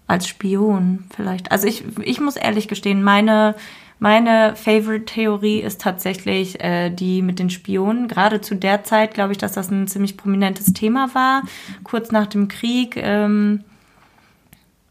[0.07, 1.51] Als Spion vielleicht.
[1.51, 3.55] Also ich, ich muss ehrlich gestehen, meine,
[4.00, 8.08] meine Favorite-Theorie ist tatsächlich äh, die mit den Spionen.
[8.08, 11.43] Gerade zu der Zeit glaube ich, dass das ein ziemlich prominentes Thema war.
[11.84, 12.95] Kurz nach dem Krieg.
[12.97, 13.64] Ähm,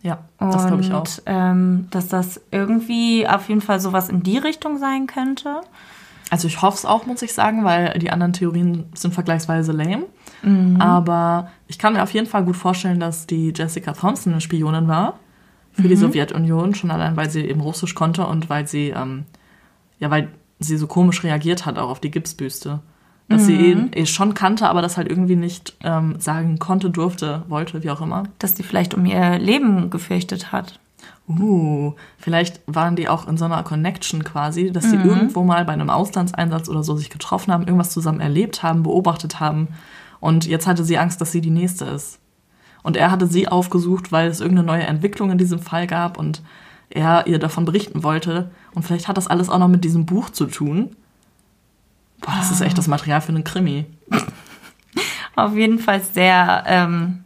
[0.03, 1.01] Ja, das glaube ich auch.
[1.01, 5.63] und ähm, dass das irgendwie auf jeden Fall sowas in die Richtung sein könnte.
[6.31, 10.05] Also ich hoffe es auch, muss ich sagen, weil die anderen Theorien sind vergleichsweise lame.
[10.43, 10.79] Mhm.
[10.79, 14.87] Aber ich kann mir auf jeden Fall gut vorstellen, dass die Jessica Thompson eine Spionin
[14.87, 15.19] war
[15.79, 15.89] für Mhm.
[15.89, 19.25] die Sowjetunion, schon allein, weil sie eben Russisch konnte und weil sie, ähm,
[19.99, 22.81] ja, weil sie so komisch reagiert hat auch auf die Gipsbüste.
[23.31, 27.43] Dass sie ihn eh schon kannte, aber das halt irgendwie nicht ähm, sagen konnte, durfte,
[27.49, 28.23] wollte, wie auch immer.
[28.39, 30.81] Dass die vielleicht um ihr Leben gefürchtet hat.
[31.29, 35.75] Uh, vielleicht waren die auch in so einer Connection quasi, dass sie irgendwo mal bei
[35.75, 39.69] einem Auslandseinsatz oder so sich getroffen haben, irgendwas zusammen erlebt haben, beobachtet haben.
[40.21, 42.19] Und jetzt hatte sie Angst, dass sie die nächste ist.
[42.89, 46.41] Und er hatte sie aufgesucht, weil es irgendeine neue Entwicklung in diesem Fall gab und
[46.89, 48.51] er ihr davon berichten wollte.
[48.73, 50.97] Und vielleicht hat das alles auch noch mit diesem Buch zu tun.
[52.23, 53.85] Boah, das ist echt das Material für einen Krimi.
[55.37, 57.25] Auf jeden Fall sehr, ähm,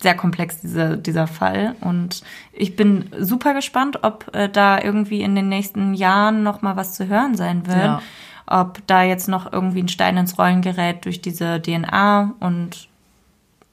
[0.00, 1.74] sehr komplex, diese, dieser Fall.
[1.80, 6.76] Und ich bin super gespannt, ob äh, da irgendwie in den nächsten Jahren noch mal
[6.76, 7.76] was zu hören sein wird.
[7.76, 8.02] Ja.
[8.46, 12.89] Ob da jetzt noch irgendwie ein Stein ins Rollen gerät durch diese DNA- und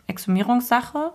[0.08, 1.12] Exhumierungssache.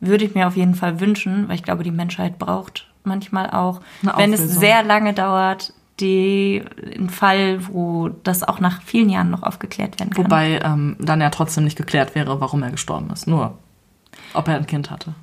[0.00, 3.80] Würde ich mir auf jeden Fall wünschen, weil ich glaube, die Menschheit braucht manchmal auch,
[4.16, 6.62] wenn es sehr lange dauert, die,
[6.98, 10.24] ein Fall, wo das auch nach vielen Jahren noch aufgeklärt werden kann.
[10.24, 13.26] Wobei ähm, dann ja trotzdem nicht geklärt wäre, warum er gestorben ist.
[13.28, 13.56] Nur,
[14.32, 15.14] ob er ein Kind hatte.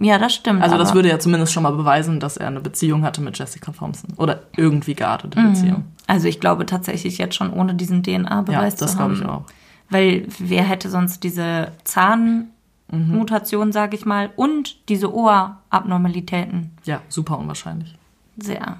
[0.00, 0.62] ja, das stimmt.
[0.62, 3.72] Also das würde ja zumindest schon mal beweisen, dass er eine Beziehung hatte mit Jessica
[3.72, 4.14] Thompson.
[4.16, 5.84] Oder irgendwie geartete Beziehung.
[6.06, 9.22] Also ich glaube tatsächlich jetzt schon ohne diesen Ja, DNA-Beweis das zu glaube haben.
[9.22, 9.44] ich auch.
[9.90, 17.94] Weil wer hätte sonst diese Zahnmutation, sage ich mal, und diese Ohrabnormalitäten Ja, super unwahrscheinlich.
[18.36, 18.76] sehr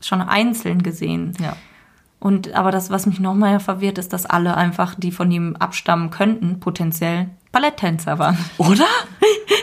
[0.00, 1.32] schon einzeln gesehen.
[1.40, 1.56] Ja.
[2.20, 5.56] Und aber das, was mich noch mehr verwirrt, ist, dass alle einfach, die von ihm
[5.56, 8.36] abstammen könnten, potenziell Balletttänzer waren.
[8.58, 8.86] Oder?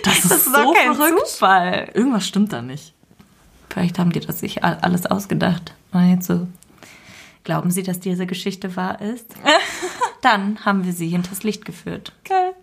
[0.03, 1.27] Das ist, Das ist so kein verrückt.
[1.27, 1.91] Zufall.
[1.93, 2.93] Irgendwas stimmt da nicht.
[3.69, 5.73] Vielleicht haben die das sich all- alles ausgedacht.
[5.91, 6.47] Und jetzt so,
[7.43, 9.33] glauben Sie, dass diese Geschichte wahr ist?
[10.23, 12.13] Dann haben wir sie hinters Licht geführt.
[12.23, 12.53] Geil.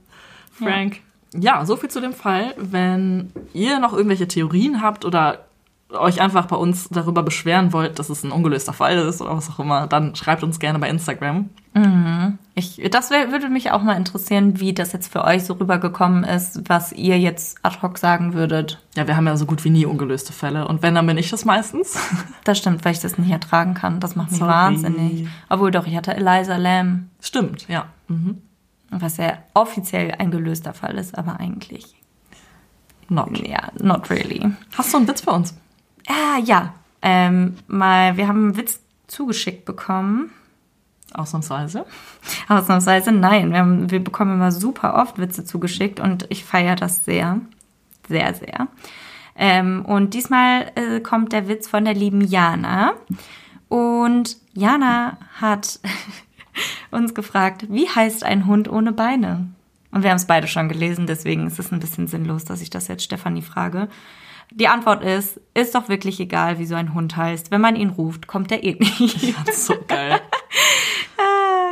[0.50, 1.00] Frank.
[1.34, 1.64] Ja.
[1.66, 2.54] so viel zu dem Fall.
[2.56, 5.44] Wenn ihr noch irgendwelche Theorien habt oder
[5.92, 9.50] euch einfach bei uns darüber beschweren wollt, dass es ein ungelöster Fall ist oder was
[9.50, 11.50] auch immer, dann schreibt uns gerne bei Instagram.
[12.54, 16.24] Ich, das wär, würde mich auch mal interessieren, wie das jetzt für euch so rübergekommen
[16.24, 18.82] ist, was ihr jetzt ad hoc sagen würdet.
[18.96, 20.66] Ja, wir haben ja so gut wie nie ungelöste Fälle.
[20.66, 21.98] Und wenn, dann bin ich das meistens.
[22.44, 24.00] Das stimmt, weil ich das nicht ertragen kann.
[24.00, 24.50] Das macht mich Sorry.
[24.50, 25.28] wahnsinnig.
[25.48, 27.86] Obwohl doch, ich hatte Eliza Lamb, Stimmt, ja.
[28.08, 28.38] Mhm.
[28.90, 31.94] was ja offiziell ein gelöster Fall ist, aber eigentlich,
[33.08, 33.46] Not.
[33.46, 34.50] ja, not really.
[34.76, 35.54] Hast du einen Witz für uns?
[36.06, 36.74] Ah, ja.
[37.02, 40.30] Ähm, mal, wir haben einen Witz zugeschickt bekommen.
[41.12, 41.86] Ausnahmsweise.
[42.48, 43.52] Ausnahmsweise nein.
[43.52, 47.40] Wir, haben, wir bekommen immer super oft Witze zugeschickt und ich feiere das sehr.
[48.08, 48.68] Sehr, sehr.
[49.36, 52.92] Ähm, und diesmal äh, kommt der Witz von der lieben Jana.
[53.68, 55.80] Und Jana hat
[56.90, 59.48] uns gefragt, wie heißt ein Hund ohne Beine?
[59.92, 62.70] Und wir haben es beide schon gelesen, deswegen ist es ein bisschen sinnlos, dass ich
[62.70, 63.88] das jetzt Stefanie frage.
[64.52, 67.50] Die Antwort ist, ist doch wirklich egal, wie so ein Hund heißt.
[67.50, 69.34] Wenn man ihn ruft, kommt er eh nicht.
[69.46, 70.20] Das ist so geil.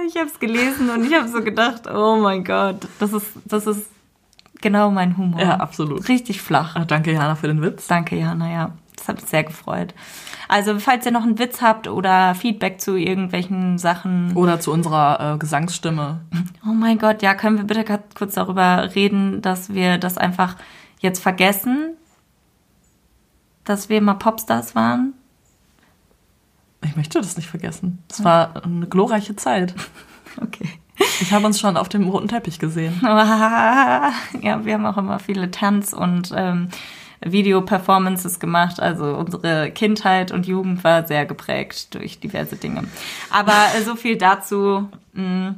[0.07, 3.67] Ich habe es gelesen und ich habe so gedacht, oh mein Gott, das ist, das
[3.67, 3.91] ist
[4.63, 5.39] genau mein Humor.
[5.41, 6.09] Ja, absolut.
[6.09, 6.77] Richtig flach.
[6.77, 7.87] Ah, danke, Jana, für den Witz.
[7.89, 8.73] Danke, Jana, ja.
[8.97, 9.95] Das hat uns sehr gefreut.
[10.49, 14.35] Also falls ihr noch einen Witz habt oder Feedback zu irgendwelchen Sachen.
[14.35, 16.21] Oder zu unserer äh, Gesangsstimme.
[16.65, 20.57] Oh mein Gott, ja, können wir bitte kurz darüber reden, dass wir das einfach
[21.01, 21.97] jetzt vergessen,
[23.69, 25.15] dass wir mal Popstars waren?
[26.85, 28.03] Ich möchte das nicht vergessen.
[28.09, 29.75] Es war eine glorreiche Zeit.
[30.41, 30.69] Okay.
[31.21, 32.97] Ich habe uns schon auf dem roten Teppich gesehen.
[33.03, 36.69] ja, wir haben auch immer viele Tanz- und ähm,
[37.21, 38.79] Video-Performances gemacht.
[38.79, 42.85] Also unsere Kindheit und Jugend war sehr geprägt durch diverse Dinge.
[43.31, 44.89] Aber äh, so viel dazu.
[45.13, 45.55] Mm,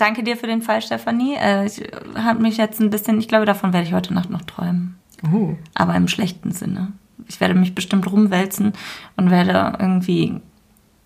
[0.00, 1.34] Danke dir für den Fall, Stefanie.
[1.34, 1.82] Äh, ich
[2.14, 4.98] habe mich jetzt ein bisschen, ich glaube, davon werde ich heute Nacht noch träumen.
[5.30, 5.56] Oh.
[5.74, 6.92] Aber im schlechten Sinne.
[7.28, 8.72] Ich werde mich bestimmt rumwälzen
[9.16, 10.40] und werde irgendwie,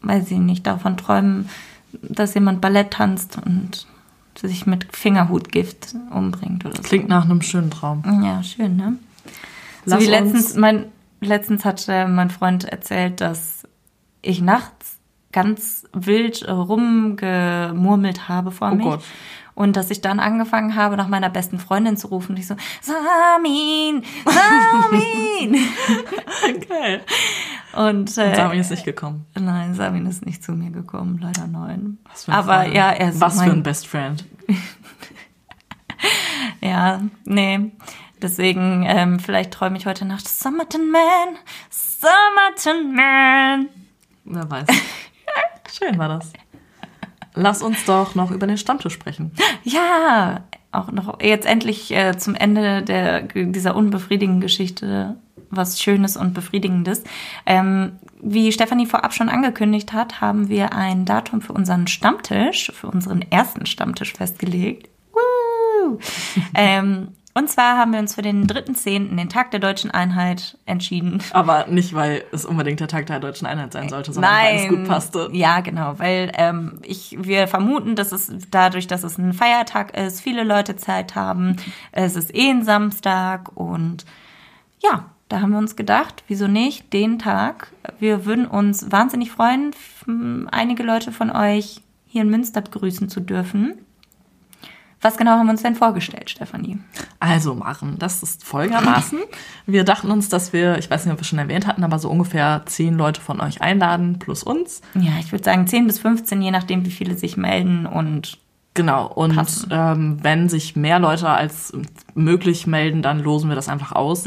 [0.02, 1.48] weiß ich nicht, davon träumen,
[2.02, 3.86] dass jemand Ballett tanzt und
[4.36, 6.82] sich mit Fingerhutgift umbringt oder so.
[6.82, 8.02] Klingt nach einem schönen Traum.
[8.24, 8.96] Ja, schön, ne?
[9.84, 10.86] Lass so wie letztens, mein,
[11.20, 13.66] letztens hat äh, mein Freund erzählt, dass
[14.22, 14.98] ich nachts
[15.32, 18.84] ganz wild rumgemurmelt habe vor Oh mich.
[18.84, 19.02] Gott.
[19.55, 22.32] Und dass ich dann angefangen habe, nach meiner besten Freundin zu rufen.
[22.32, 25.64] Und ich so, Samin, Samin.
[26.68, 27.02] Geil.
[27.76, 29.26] Und äh, Sami ist nicht gekommen.
[29.38, 31.98] nein, Samin ist nicht zu mir gekommen, leider nein.
[32.11, 32.74] Was für ein Aber Freund.
[32.74, 34.24] ja, er ist Was mein, für ein Best Friend.
[36.61, 37.72] Ja, nee.
[38.22, 41.36] Deswegen, ähm, vielleicht träume ich heute Nacht Summerton Man,
[41.70, 43.68] Summerton Man.
[44.24, 44.66] Wer weiß.
[45.78, 46.32] Schön war das.
[47.35, 49.32] Lass uns doch noch über den Stammtisch sprechen.
[49.64, 55.16] Ja, auch noch jetzt endlich äh, zum Ende der, dieser unbefriedigenden Geschichte
[55.57, 57.05] was Schönes und Befriedigendes.
[57.47, 62.89] Ähm, wie Stefanie vorab schon angekündigt hat, haben wir ein Datum für unseren Stammtisch, für
[62.89, 64.89] unseren ersten Stammtisch festgelegt.
[65.12, 65.99] Woo!
[66.55, 71.20] ähm, und zwar haben wir uns für den 3.10., den Tag der deutschen Einheit, entschieden.
[71.32, 74.68] Aber nicht, weil es unbedingt der Tag der deutschen Einheit sein sollte, sondern weil es
[74.68, 75.28] gut passte.
[75.32, 80.20] Ja, genau, weil ähm, ich, wir vermuten, dass es dadurch, dass es ein Feiertag ist,
[80.20, 81.57] viele Leute Zeit haben.
[81.91, 84.05] Es ist eh ein Samstag und
[84.80, 87.72] ja, da haben wir uns gedacht, wieso nicht den Tag?
[87.99, 89.72] Wir würden uns wahnsinnig freuen,
[90.53, 93.74] einige Leute von euch hier in Münster begrüßen zu dürfen.
[95.05, 96.78] Was genau haben wir uns denn vorgestellt, Stefanie?
[97.20, 99.18] Also machen, das ist folgendermaßen.
[99.66, 102.09] Wir dachten uns, dass wir, ich weiß nicht, ob wir schon erwähnt hatten, aber so
[102.09, 104.80] ungefähr zehn Leute von euch einladen, plus uns.
[104.94, 108.38] Ja, ich würde sagen 10 bis 15, je nachdem, wie viele sich melden und
[108.72, 111.72] Genau, und ähm, wenn sich mehr Leute als
[112.14, 114.24] möglich melden, dann losen wir das einfach aus.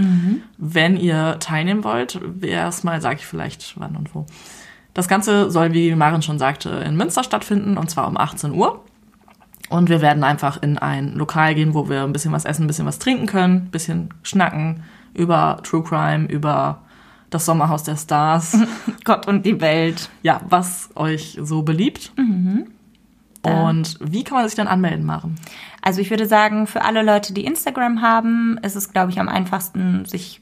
[0.58, 4.26] Wenn ihr teilnehmen wollt, erstmal sage ich vielleicht wann und wo.
[4.94, 8.84] Das Ganze soll, wie Maren schon sagte, in Münster stattfinden, und zwar um 18 Uhr.
[9.70, 12.68] Und wir werden einfach in ein Lokal gehen, wo wir ein bisschen was essen, ein
[12.68, 16.82] bisschen was trinken können, ein bisschen schnacken über True Crime, über
[17.30, 18.58] das Sommerhaus der Stars.
[19.04, 20.10] Gott und die Welt.
[20.24, 22.14] ja, was euch so beliebt.
[23.44, 25.36] Und wie kann man sich dann anmelden, Maren?
[25.82, 29.30] Also ich würde sagen, für alle Leute, die Instagram haben, ist es, glaube ich, am
[29.30, 30.42] einfachsten, sich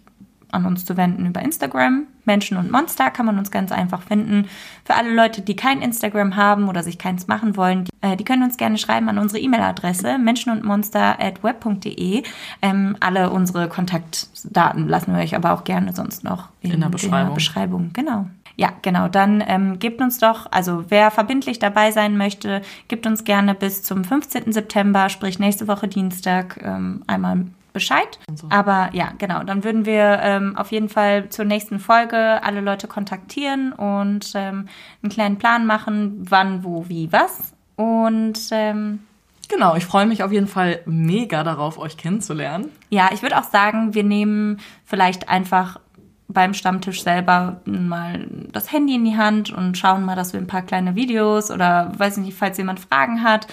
[0.55, 2.07] an uns zu wenden über Instagram.
[2.25, 4.47] Menschen und Monster kann man uns ganz einfach finden.
[4.83, 8.23] Für alle Leute, die kein Instagram haben oder sich keins machen wollen, die, äh, die
[8.23, 12.23] können uns gerne schreiben an unsere E-Mail-Adresse menschenundmonster@web.de.
[12.61, 17.35] Ähm, alle unsere Kontaktdaten lassen wir euch aber auch gerne sonst noch In der Beschreibung.
[17.35, 17.91] Beschreibung.
[17.93, 18.25] Genau.
[18.57, 19.07] Ja, genau.
[19.07, 23.83] Dann ähm, gebt uns doch, also wer verbindlich dabei sein möchte, gibt uns gerne bis
[23.83, 24.51] zum 15.
[24.53, 27.45] September, sprich nächste Woche Dienstag, ähm, einmal
[27.76, 28.17] Bescheid.
[28.34, 28.47] so.
[28.49, 29.43] Aber ja, genau.
[29.43, 34.67] Dann würden wir ähm, auf jeden Fall zur nächsten Folge alle Leute kontaktieren und ähm,
[35.03, 37.53] einen kleinen Plan machen, wann, wo, wie, was.
[37.76, 38.99] Und ähm,
[39.47, 42.71] Genau, ich freue mich auf jeden Fall mega darauf, euch kennenzulernen.
[42.89, 45.80] Ja, ich würde auch sagen, wir nehmen vielleicht einfach
[46.28, 50.47] beim Stammtisch selber mal das Handy in die Hand und schauen mal, dass wir ein
[50.47, 53.47] paar kleine Videos oder weiß ich nicht, falls jemand Fragen hat,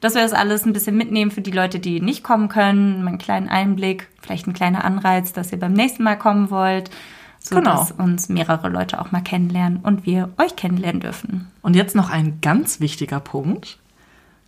[0.00, 3.18] dass wir das alles ein bisschen mitnehmen für die Leute, die nicht kommen können, einen
[3.18, 6.90] kleinen Einblick, vielleicht ein kleiner Anreiz, dass ihr beim nächsten Mal kommen wollt,
[7.38, 7.76] so Genau.
[7.76, 11.50] dass uns mehrere Leute auch mal kennenlernen und wir euch kennenlernen dürfen.
[11.62, 13.78] Und jetzt noch ein ganz wichtiger Punkt.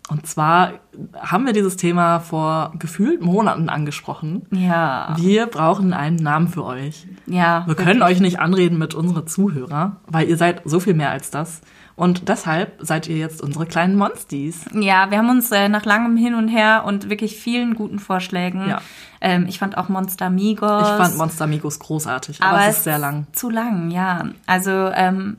[0.09, 0.73] Und zwar
[1.21, 4.47] haben wir dieses Thema vor gefühlt Monaten angesprochen.
[4.51, 7.07] Ja, Wir brauchen einen Namen für euch.
[7.27, 7.65] ja.
[7.67, 11.31] Wir können euch nicht anreden mit unsere Zuhörer, weil ihr seid so viel mehr als
[11.31, 11.61] das.
[11.95, 14.65] Und deshalb seid ihr jetzt unsere kleinen Monsties.
[14.73, 18.69] Ja, wir haben uns äh, nach langem Hin und Her und wirklich vielen guten Vorschlägen.
[18.69, 18.81] Ja.
[19.21, 20.83] Ähm, ich fand auch Monster Migos.
[20.83, 23.27] Ich fand Monster Amigos großartig, aber, es ist sehr lang.
[23.33, 24.27] Zu lang, ja.
[24.47, 25.39] Also ähm,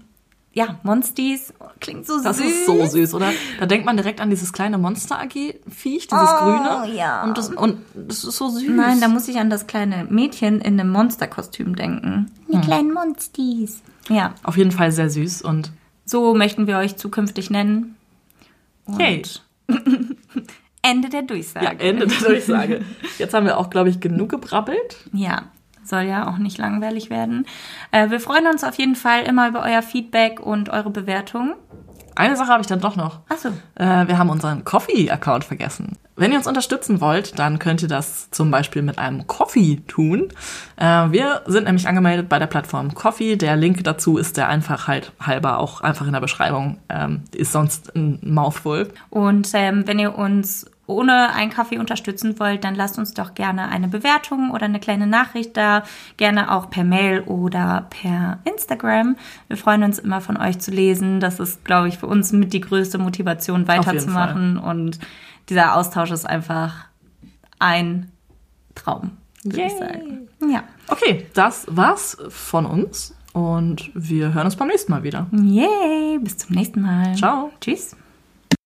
[0.54, 2.46] ja, Monsties klingt so Das süß.
[2.46, 3.32] ist so süß, oder?
[3.60, 6.96] Da denkt man direkt an dieses kleine Monster-AG-Viech, dieses Oh, grüne.
[6.96, 7.24] ja.
[7.24, 8.70] Und das, und das ist so süß.
[8.70, 12.32] Nein, da muss ich an das kleine Mädchen in einem Monsterkostüm denken.
[12.52, 13.82] Die kleinen Monsties.
[14.10, 15.72] Ja, Auf jeden Fall sehr süß und
[16.06, 17.96] so möchten wir euch zukünftig nennen.
[18.86, 19.22] Und Yay.
[20.82, 21.66] Ende der Durchsage.
[21.66, 22.82] ja, Ende der Durchsage.
[23.20, 24.98] Jetzt haben wir auch, glaube ich, genug gebrabbelt.
[25.14, 25.44] Ja,
[25.90, 27.46] soll ja auch nicht langweilig werden.
[27.92, 31.56] Äh, wir freuen uns auf jeden Fall immer über euer Feedback und eure Bewertungen.
[32.20, 33.20] Eine Sache habe ich dann doch noch.
[33.30, 33.48] Achso.
[33.76, 35.98] Äh, wir haben unseren Coffee-Account vergessen.
[36.18, 40.28] Wenn ihr uns unterstützen wollt, dann könnt ihr das zum Beispiel mit einem Coffee tun.
[40.76, 43.38] Äh, wir sind nämlich angemeldet bei der Plattform Coffee.
[43.38, 46.80] Der Link dazu ist der Einfachheit halber auch einfach in der Beschreibung.
[46.90, 48.92] Ähm, ist sonst ein Mouthful.
[49.10, 53.70] Und ähm, wenn ihr uns ohne einen Kaffee unterstützen wollt, dann lasst uns doch gerne
[53.70, 55.84] eine Bewertung oder eine kleine Nachricht da.
[56.18, 59.16] Gerne auch per Mail oder per Instagram.
[59.48, 61.20] Wir freuen uns immer von euch zu lesen.
[61.20, 64.58] Das ist, glaube ich, für uns mit die größte Motivation weiterzumachen.
[64.58, 65.00] Und
[65.50, 66.86] dieser Austausch ist einfach
[67.60, 68.12] ein
[68.76, 69.12] Traum,
[69.44, 70.28] würde ich sagen.
[70.52, 70.64] Ja.
[70.88, 75.28] Okay, das war's von uns und wir hören uns beim nächsten Mal wieder.
[75.32, 77.16] Yay, bis zum nächsten Mal.
[77.16, 77.52] Ciao.
[77.62, 77.96] Tschüss.